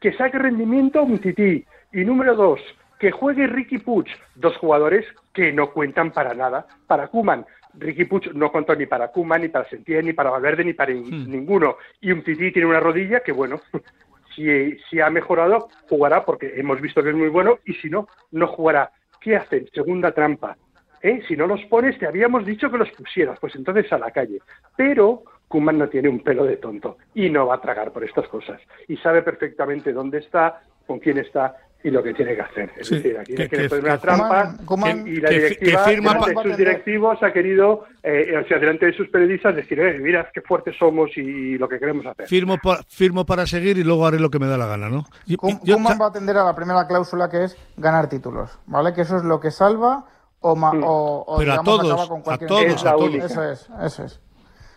[0.00, 1.62] que saque rendimiento un tití.
[1.92, 2.58] Y número dos,
[2.98, 5.04] que juegue Ricky Puig, dos jugadores
[5.34, 6.66] que no cuentan para nada.
[6.86, 10.64] Para Kuman, Ricky Puig no contó ni para Kuman, ni para Setién, ni para Valverde,
[10.64, 11.76] ni para in- ninguno.
[12.00, 13.60] Y un tití tiene una rodilla que, bueno,
[14.34, 18.08] si, si ha mejorado, jugará porque hemos visto que es muy bueno, y si no,
[18.32, 18.90] no jugará.
[19.20, 19.68] ¿Qué hacen?
[19.74, 20.56] Segunda trampa.
[21.04, 21.20] ¿Eh?
[21.28, 24.40] Si no los pones, te habíamos dicho que los pusieras, pues entonces a la calle.
[24.74, 28.26] Pero Kuman no tiene un pelo de tonto y no va a tragar por estas
[28.28, 28.58] cosas.
[28.88, 32.70] Y sabe perfectamente dónde está, con quién está y lo que tiene que hacer.
[32.78, 35.34] Es Sí, decir, aquí que- que- poner una que- trampa Koeman- Koeman- y la que-
[35.34, 39.54] que directiva, firma de sus directivos, ha querido, eh, o sea, delante de sus periodistas,
[39.54, 42.26] decir, eh, mira, qué fuertes somos y lo que queremos hacer.
[42.26, 45.04] firmo pa- firmo para seguir y luego haré lo que me da la gana no
[45.26, 48.94] yo- Koeman va a atender a la primera cláusula que es ganar títulos, ¿vale?
[48.94, 50.06] Que eso es lo que salva
[50.46, 53.14] o, ma- o, o, Pero a digamos, todos, acaba con a cualquier todos, a todos.
[53.14, 54.20] Eso es, eso es.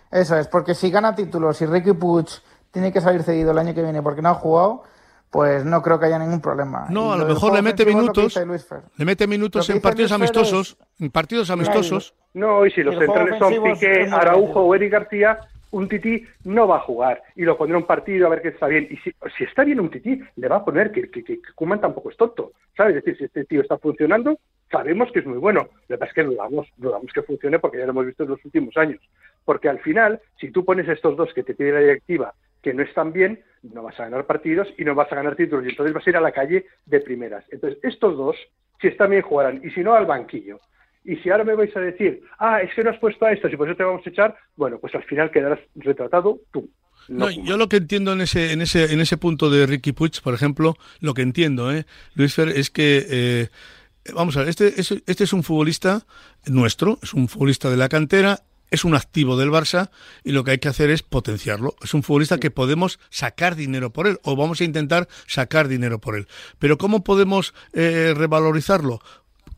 [0.09, 2.27] Eso es, porque si gana títulos y Ricky Puig
[2.71, 4.83] tiene que salir cedido el año que viene porque no ha jugado,
[5.29, 6.85] pues no creo que haya ningún problema.
[6.89, 8.39] No, a lo mejor le mete que minutos.
[8.95, 10.77] Le mete minutos que en partidos amistosos.
[10.99, 12.13] En partidos amistosos.
[12.33, 15.39] No, y si los Y centrales son Piqué, Araujo o Eric García,
[15.71, 18.67] un tití no va a jugar y lo pondrá un partido a ver que está
[18.67, 18.87] bien.
[18.89, 21.81] Y si, si está bien un tití, le va a poner que, que, que Koeman
[21.81, 22.53] tampoco es tonto.
[22.77, 22.95] ¿Sabes?
[22.95, 24.39] Es decir, si este tío está funcionando,
[24.71, 25.69] sabemos que es muy bueno.
[25.87, 28.29] Lo que pasa es que dudamos, dudamos que funcione porque ya lo hemos visto en
[28.29, 29.01] los últimos años.
[29.45, 32.83] porque al final, si tú pones estos dos que te pide la directiva que no
[32.83, 35.93] están bien, no vas a ganar partidos y no vas a ganar títulos y entonces
[35.93, 37.45] vas a ir a la calle de primeras.
[37.49, 38.35] Entonces, estos dos,
[38.81, 40.59] si están bien, jugarán y si no, al banquillo.
[41.05, 43.53] Y si ahora me vais a decir, ah, es que no has puesto a estos
[43.53, 46.69] y por eso te vamos a echar, bueno, pues al final quedarás retratado tú.
[47.07, 50.21] No, yo lo que entiendo en ese, en ese, en ese punto de Ricky Puig,
[50.21, 51.85] por ejemplo, lo que entiendo, ¿eh?
[52.15, 53.47] Luis Fer, es que eh,
[54.13, 56.05] vamos a ver, este, es- este es un futbolista
[56.45, 59.89] nuestro, es un futbolista de la cantera, es un activo del Barça
[60.25, 61.75] y lo que hay que hacer es potenciarlo.
[61.81, 65.99] Es un futbolista que podemos sacar dinero por él o vamos a intentar sacar dinero
[65.99, 66.27] por él.
[66.59, 69.01] Pero ¿cómo podemos eh, revalorizarlo?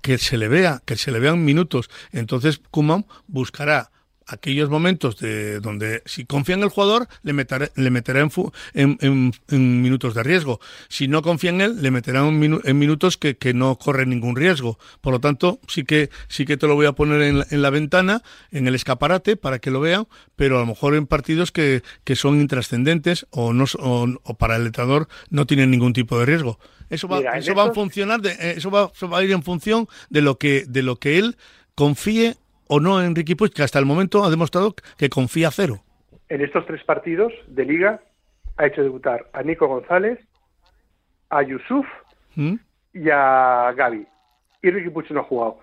[0.02, 1.90] Que se le vea, que se le vean minutos.
[2.12, 3.90] Entonces Kuman buscará
[4.30, 8.52] aquellos momentos de donde si confía en el jugador le meterá, le meterá en, fu-
[8.74, 10.60] en, en- en minutos de riesgo.
[10.88, 14.10] Si no confía en él le meterá en, minu- en minutos que, que no corren
[14.10, 14.80] ningún riesgo.
[15.02, 17.62] Por lo tanto sí que sí que te lo voy a poner en la, en
[17.62, 18.22] la ventana,
[18.52, 22.16] en el escaparate para que lo vean, pero a lo mejor en partidos que, que
[22.16, 26.60] son intrascendentes o no o, o para el entrenador no tienen ningún tipo de riesgo.
[26.90, 29.32] Eso va, Mira, eso va a funcionar, de, eh, eso va, eso va a ir
[29.32, 31.38] en función de lo que de lo que él
[31.76, 32.36] confíe
[32.70, 35.80] o no en Ricky Puig, que hasta el momento ha demostrado que confía cero.
[36.30, 38.00] En estos tres partidos de liga
[38.58, 40.20] ha hecho debutar a Nico González,
[41.30, 41.86] a Yusuf
[42.36, 42.56] ¿Mm?
[42.94, 44.08] y a Gaby.
[44.62, 45.60] Y Ricky Puig no ha jugado.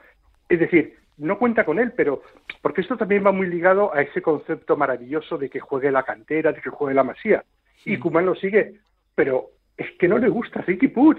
[0.48, 2.22] Es decir, no cuenta con él, pero
[2.60, 6.52] porque esto también va muy ligado a ese concepto maravilloso de que juegue la cantera,
[6.52, 7.44] de que juegue la masía.
[7.84, 8.80] Y Kuman lo sigue,
[9.14, 11.18] pero es que no le gusta Ricky Puig.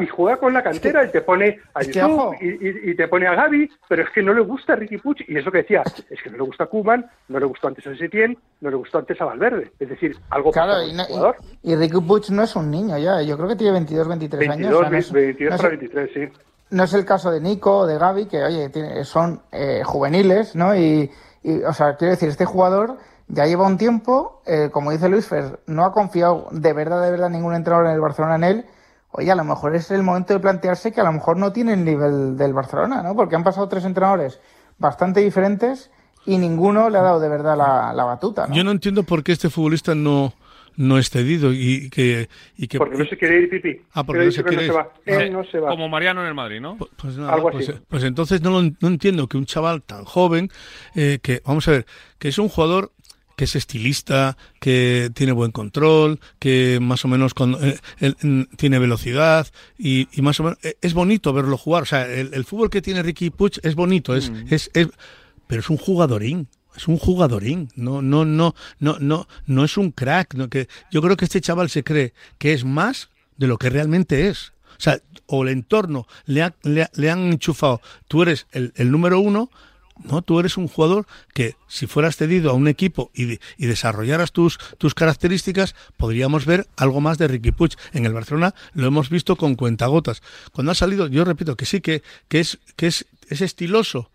[0.00, 2.00] Y juega con la cantera y te pone a es que,
[2.40, 4.98] y, y- y te pone a Gaby, pero es que no le gusta a Ricky
[4.98, 5.24] Puig.
[5.28, 7.86] Y eso que decía, es que no le gusta a Kuman, no le gustó antes
[7.86, 9.72] a Setién, no le gustó antes a Valverde.
[9.78, 11.36] Es decir, algo pasa Claro, con y, el no- jugador.
[11.62, 14.56] y, Ricky Puig no es un niño ya, yo creo que tiene 22, 23 años.
[14.58, 16.38] 22, o sea, no es- 22 no es- para 23, sí.
[16.70, 20.56] no es el caso de Nico o de Gaby, que oye, tiene- son eh, juveniles,
[20.56, 20.74] ¿no?
[20.76, 21.10] Y,
[21.42, 22.96] y, o sea, quiero decir, este jugador
[23.28, 27.10] ya lleva un tiempo, eh, como dice Luis Fer, no ha confiado de verdad, de
[27.10, 28.64] verdad ningún entrenador en el Barcelona en él.
[29.16, 31.72] Oye, a lo mejor es el momento de plantearse que a lo mejor no tiene
[31.74, 33.14] el nivel del Barcelona, ¿no?
[33.16, 34.40] Porque han pasado tres entrenadores
[34.78, 35.90] bastante diferentes
[36.26, 38.54] y ninguno le ha dado de verdad la, la batuta, ¿no?
[38.54, 40.34] Yo no entiendo por qué este futbolista no
[40.78, 43.80] no es cedido y que y que Porque no se quiere ir Pipi.
[43.94, 44.74] Ah, porque no se quiere no se ir.
[44.74, 44.88] va.
[45.24, 45.70] Él no se va.
[45.70, 46.76] Como Mariano en el Madrid, ¿no?
[46.76, 47.78] Pues nada, Algo pues, así.
[47.88, 50.50] pues entonces no, lo- no entiendo que un chaval tan joven,
[50.94, 51.86] eh, que vamos a ver,
[52.18, 52.92] que es un jugador
[53.36, 57.78] que es estilista, que tiene buen control, que más o menos con- eh,
[58.22, 59.46] mm, tiene velocidad
[59.78, 61.82] y, y más o menos eh, es bonito verlo jugar.
[61.82, 64.44] O sea, el, el fútbol que tiene Ricky Puig es bonito, es, Mm.
[64.50, 64.88] es, es-
[65.46, 66.48] pero es un jugadorín.
[66.76, 70.34] Es un jugadorín, no, no, no, no, no, no es un crack.
[70.34, 73.08] No, que yo creo que este chaval se cree que es más
[73.38, 74.52] de lo que realmente es.
[74.78, 78.90] O sea, o el entorno le, ha- le, le han enchufado, tú eres el, el
[78.90, 79.50] número uno,
[80.04, 84.32] no, tú eres un jugador que si fueras cedido a un equipo y, y desarrollaras
[84.32, 87.72] tus, tus características, podríamos ver algo más de Ricky Puig.
[87.92, 90.22] En el Barcelona lo hemos visto con cuentagotas.
[90.52, 94.10] Cuando ha salido, yo repito que sí, que, que es, que es, es estiloso,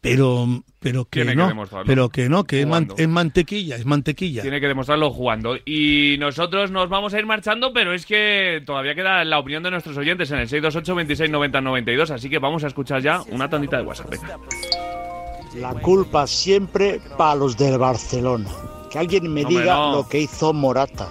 [0.00, 1.86] pero, pero que Tiene que no, demostrarlo.
[1.86, 3.02] pero que no, que es, man- Jugando.
[3.02, 4.42] es mantequilla, es mantequilla.
[4.42, 5.56] Tiene que demostrarlo jugando.
[5.66, 9.72] Y nosotros nos vamos a ir marchando, pero es que todavía queda la opinión de
[9.72, 12.10] nuestros oyentes en el 628 26 90 92.
[12.12, 14.14] Así que vamos a escuchar ya una tandita de WhatsApp.
[15.60, 18.48] La culpa siempre para los del Barcelona.
[18.90, 19.92] Que alguien me diga no.
[19.96, 21.08] lo que hizo Morata,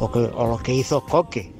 [0.00, 1.52] o, que- o lo que hizo Coque,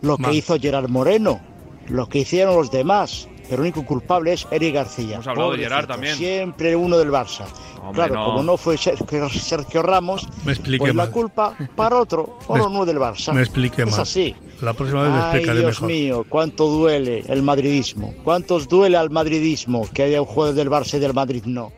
[0.00, 1.40] lo que hizo Gerard Moreno,
[1.88, 3.28] lo que hicieron los demás.
[3.48, 5.14] Pero el único culpable es Eric García.
[5.14, 6.16] Hemos hablado de Gerard también.
[6.16, 7.44] Siempre uno del Barça.
[7.80, 8.24] Hombre, claro, no.
[8.26, 10.96] como no fue Sergio, Ramos, Me pues mal.
[10.96, 13.32] la culpa para otro, para uno del Barça.
[13.32, 14.00] Me expliqué es mal.
[14.00, 14.34] así.
[14.60, 15.88] La próxima vez me Ay, explicaré Dios mejor.
[15.88, 18.14] mío, cuánto duele el madridismo.
[18.24, 21.72] ¿Cuántos duele al madridismo que haya un juego del Barça y del Madrid no?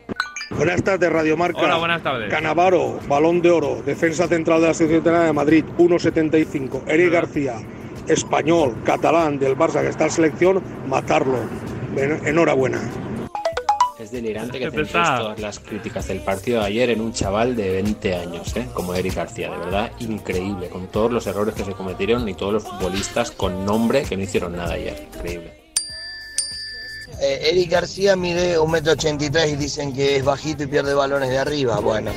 [0.49, 1.61] Buenas tardes, Radio Marca.
[1.61, 2.29] Hola, buenas tardes.
[2.29, 6.81] Canavaro, balón de oro, defensa central de la Selección de Madrid, 1.75.
[6.87, 7.55] Eric García,
[8.11, 11.37] español, catalán del Barça que está en selección, matarlo.
[11.95, 12.79] En- Enhorabuena.
[13.99, 17.69] Es delirante que está- todas las críticas del partido de ayer en un chaval de
[17.83, 18.67] 20 años, ¿eh?
[18.73, 19.51] como Eric García.
[19.51, 23.63] De verdad, increíble, con todos los errores que se cometieron y todos los futbolistas con
[23.65, 25.07] nombre que no hicieron nada ayer.
[25.15, 25.53] Increíble.
[27.21, 31.79] Eh, Eric García mide 1,83m y dicen que es bajito y pierde balones de arriba.
[31.79, 32.09] Bueno,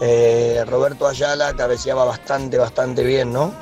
[0.00, 3.54] eh, Roberto Ayala cabeceaba bastante, bastante bien, ¿no?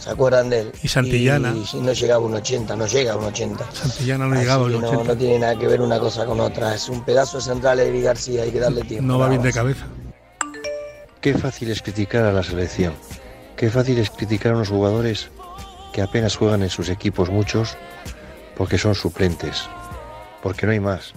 [0.00, 0.72] ¿Se acuerdan de él?
[0.82, 1.54] Y Santillana.
[1.54, 3.72] Y, y no llegaba a un 80, no llega a un 80.
[3.72, 5.04] Santillana no Así llegaba no, 80.
[5.04, 6.74] no tiene nada que ver una cosa con otra.
[6.74, 9.06] Es un pedazo de central Eric García, hay que darle tiempo.
[9.06, 9.86] No va bien de cabeza.
[11.20, 12.94] Qué fácil es criticar a la selección.
[13.56, 15.28] Qué fácil es criticar a unos jugadores
[15.92, 17.76] que apenas juegan en sus equipos muchos
[18.56, 19.64] porque son suplentes.
[20.42, 21.12] Porque no hay más.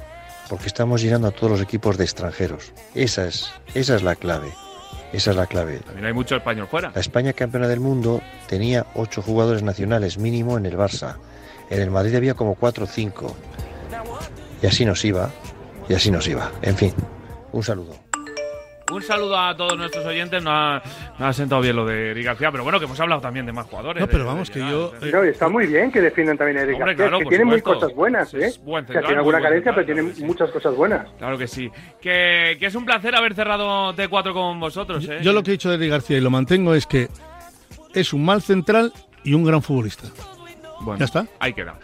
[0.49, 2.73] porque estamos llenando a todos los equipos de extranjeros.
[2.93, 4.53] Esa es, esa es la clave.
[5.14, 5.80] Esa es la clave.
[5.80, 6.91] También hay mucho español fuera.
[6.93, 11.18] La España campeona del mundo tenía ocho jugadores nacionales mínimo en el Barça.
[11.70, 13.36] En el Madrid había como cuatro o cinco.
[14.61, 15.30] Y así nos iba.
[15.88, 16.51] Y así nos iba.
[16.64, 16.93] En fin,
[17.51, 17.95] un saludo.
[18.93, 20.43] Un saludo a todos nuestros oyentes.
[20.43, 20.81] No ha,
[21.17, 23.51] no ha sentado bien lo de Eric García, pero bueno, que hemos hablado también de
[23.51, 24.01] más jugadores.
[24.01, 24.93] No, pero vamos, de que yo...
[25.11, 27.57] No, está muy bien que defiendan también a Eric Hombre, García, claro, que tiene muy
[27.59, 27.79] supuesto.
[27.81, 28.45] cosas buenas, ¿eh?
[28.45, 30.23] Es buen o sea, central, tiene alguna muy carencia, pero tiene sí.
[30.23, 31.07] muchas cosas buenas.
[31.17, 31.71] Claro que sí.
[32.01, 35.19] Que, que es un placer haber cerrado T4 con vosotros, ¿eh?
[35.21, 37.07] Yo lo que he dicho de Eric García y lo mantengo es que
[37.93, 38.91] es un mal central
[39.23, 40.07] y un gran futbolista.
[40.81, 41.25] Bueno, Ya está.
[41.39, 41.75] Ahí queda.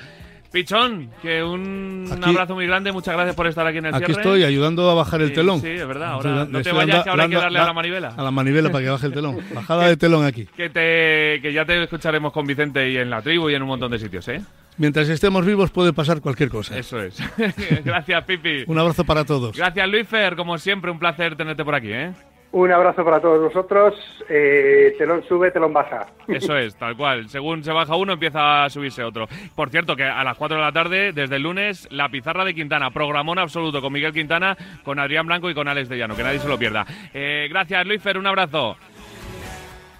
[0.51, 2.91] Pichón, que un Aquí- abrazo muy grande.
[2.91, 4.21] Muchas gracias por estar aquí en el Aquí cierre.
[4.21, 5.61] estoy ayudando a bajar el telón.
[5.61, 6.13] Sí, es verdad.
[6.13, 8.13] Ahora no te vayas, que ahora hay que darle a la manivela.
[8.17, 9.37] A la manivela para que baje el telón.
[9.53, 10.45] Bajada de telón aquí.
[10.57, 13.67] Que, te, que ya te escucharemos con Vicente y en la tribu y en un
[13.67, 14.41] montón de sitios, ¿eh?
[14.77, 16.77] Mientras estemos vivos puede pasar cualquier cosa.
[16.77, 17.21] Eso es.
[17.83, 18.63] Gracias, Pipi.
[18.65, 19.55] Un abrazo para todos.
[19.57, 20.35] Gracias, Luisfer.
[20.37, 22.13] Como siempre, un placer tenerte por aquí, ¿eh?
[22.51, 23.93] Un abrazo para todos vosotros.
[24.27, 26.07] Eh, telón sube, telón baja.
[26.27, 27.29] Eso es, tal cual.
[27.29, 29.27] Según se baja uno, empieza a subirse otro.
[29.55, 32.55] Por cierto, que a las 4 de la tarde, desde el lunes, la pizarra de
[32.55, 32.89] Quintana.
[32.89, 36.15] Programón absoluto con Miguel Quintana, con Adrián Blanco y con Alex de Llano.
[36.15, 36.87] Que nadie se lo pierda.
[37.13, 38.17] Eh, gracias, Luisfer.
[38.17, 38.75] Un abrazo.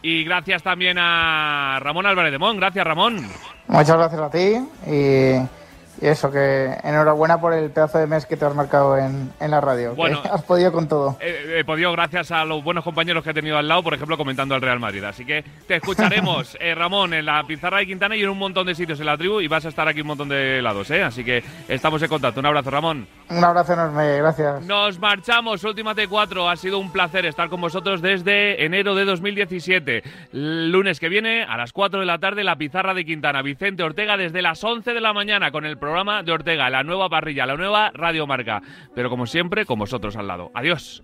[0.01, 2.57] Y gracias también a Ramón Álvarez de Mon.
[2.57, 3.27] Gracias, Ramón.
[3.67, 5.58] Muchas gracias a ti y,
[6.01, 9.51] y eso, que enhorabuena por el pedazo de mes que te has marcado en, en
[9.51, 9.91] la radio.
[9.91, 10.21] que Bueno.
[10.31, 11.17] has podido con todo.
[11.19, 14.17] He, he podido gracias a los buenos compañeros que he tenido al lado, por ejemplo,
[14.17, 15.03] comentando al Real Madrid.
[15.03, 18.67] Así que te escucharemos, eh, Ramón, en la pizarra de Quintana y en un montón
[18.67, 21.03] de sitios en la tribu y vas a estar aquí un montón de lados, ¿eh?
[21.03, 22.39] Así que estamos en contacto.
[22.39, 23.07] Un abrazo, Ramón.
[23.29, 24.65] Un abrazo enorme, gracias.
[24.65, 26.51] Nos marchamos, última T4.
[26.51, 30.03] Ha sido un placer estar con vosotros desde enero de 2017.
[30.31, 33.43] Lunes que viene, a las 4 de la tarde, la pizarra de Quintana.
[33.43, 37.07] Vicente Ortega desde las 11 de la mañana con el programa de Ortega, la nueva
[37.09, 38.61] parrilla, la nueva Radio Marca.
[38.95, 40.51] Pero como siempre, con vosotros al lado.
[40.55, 41.03] Adiós.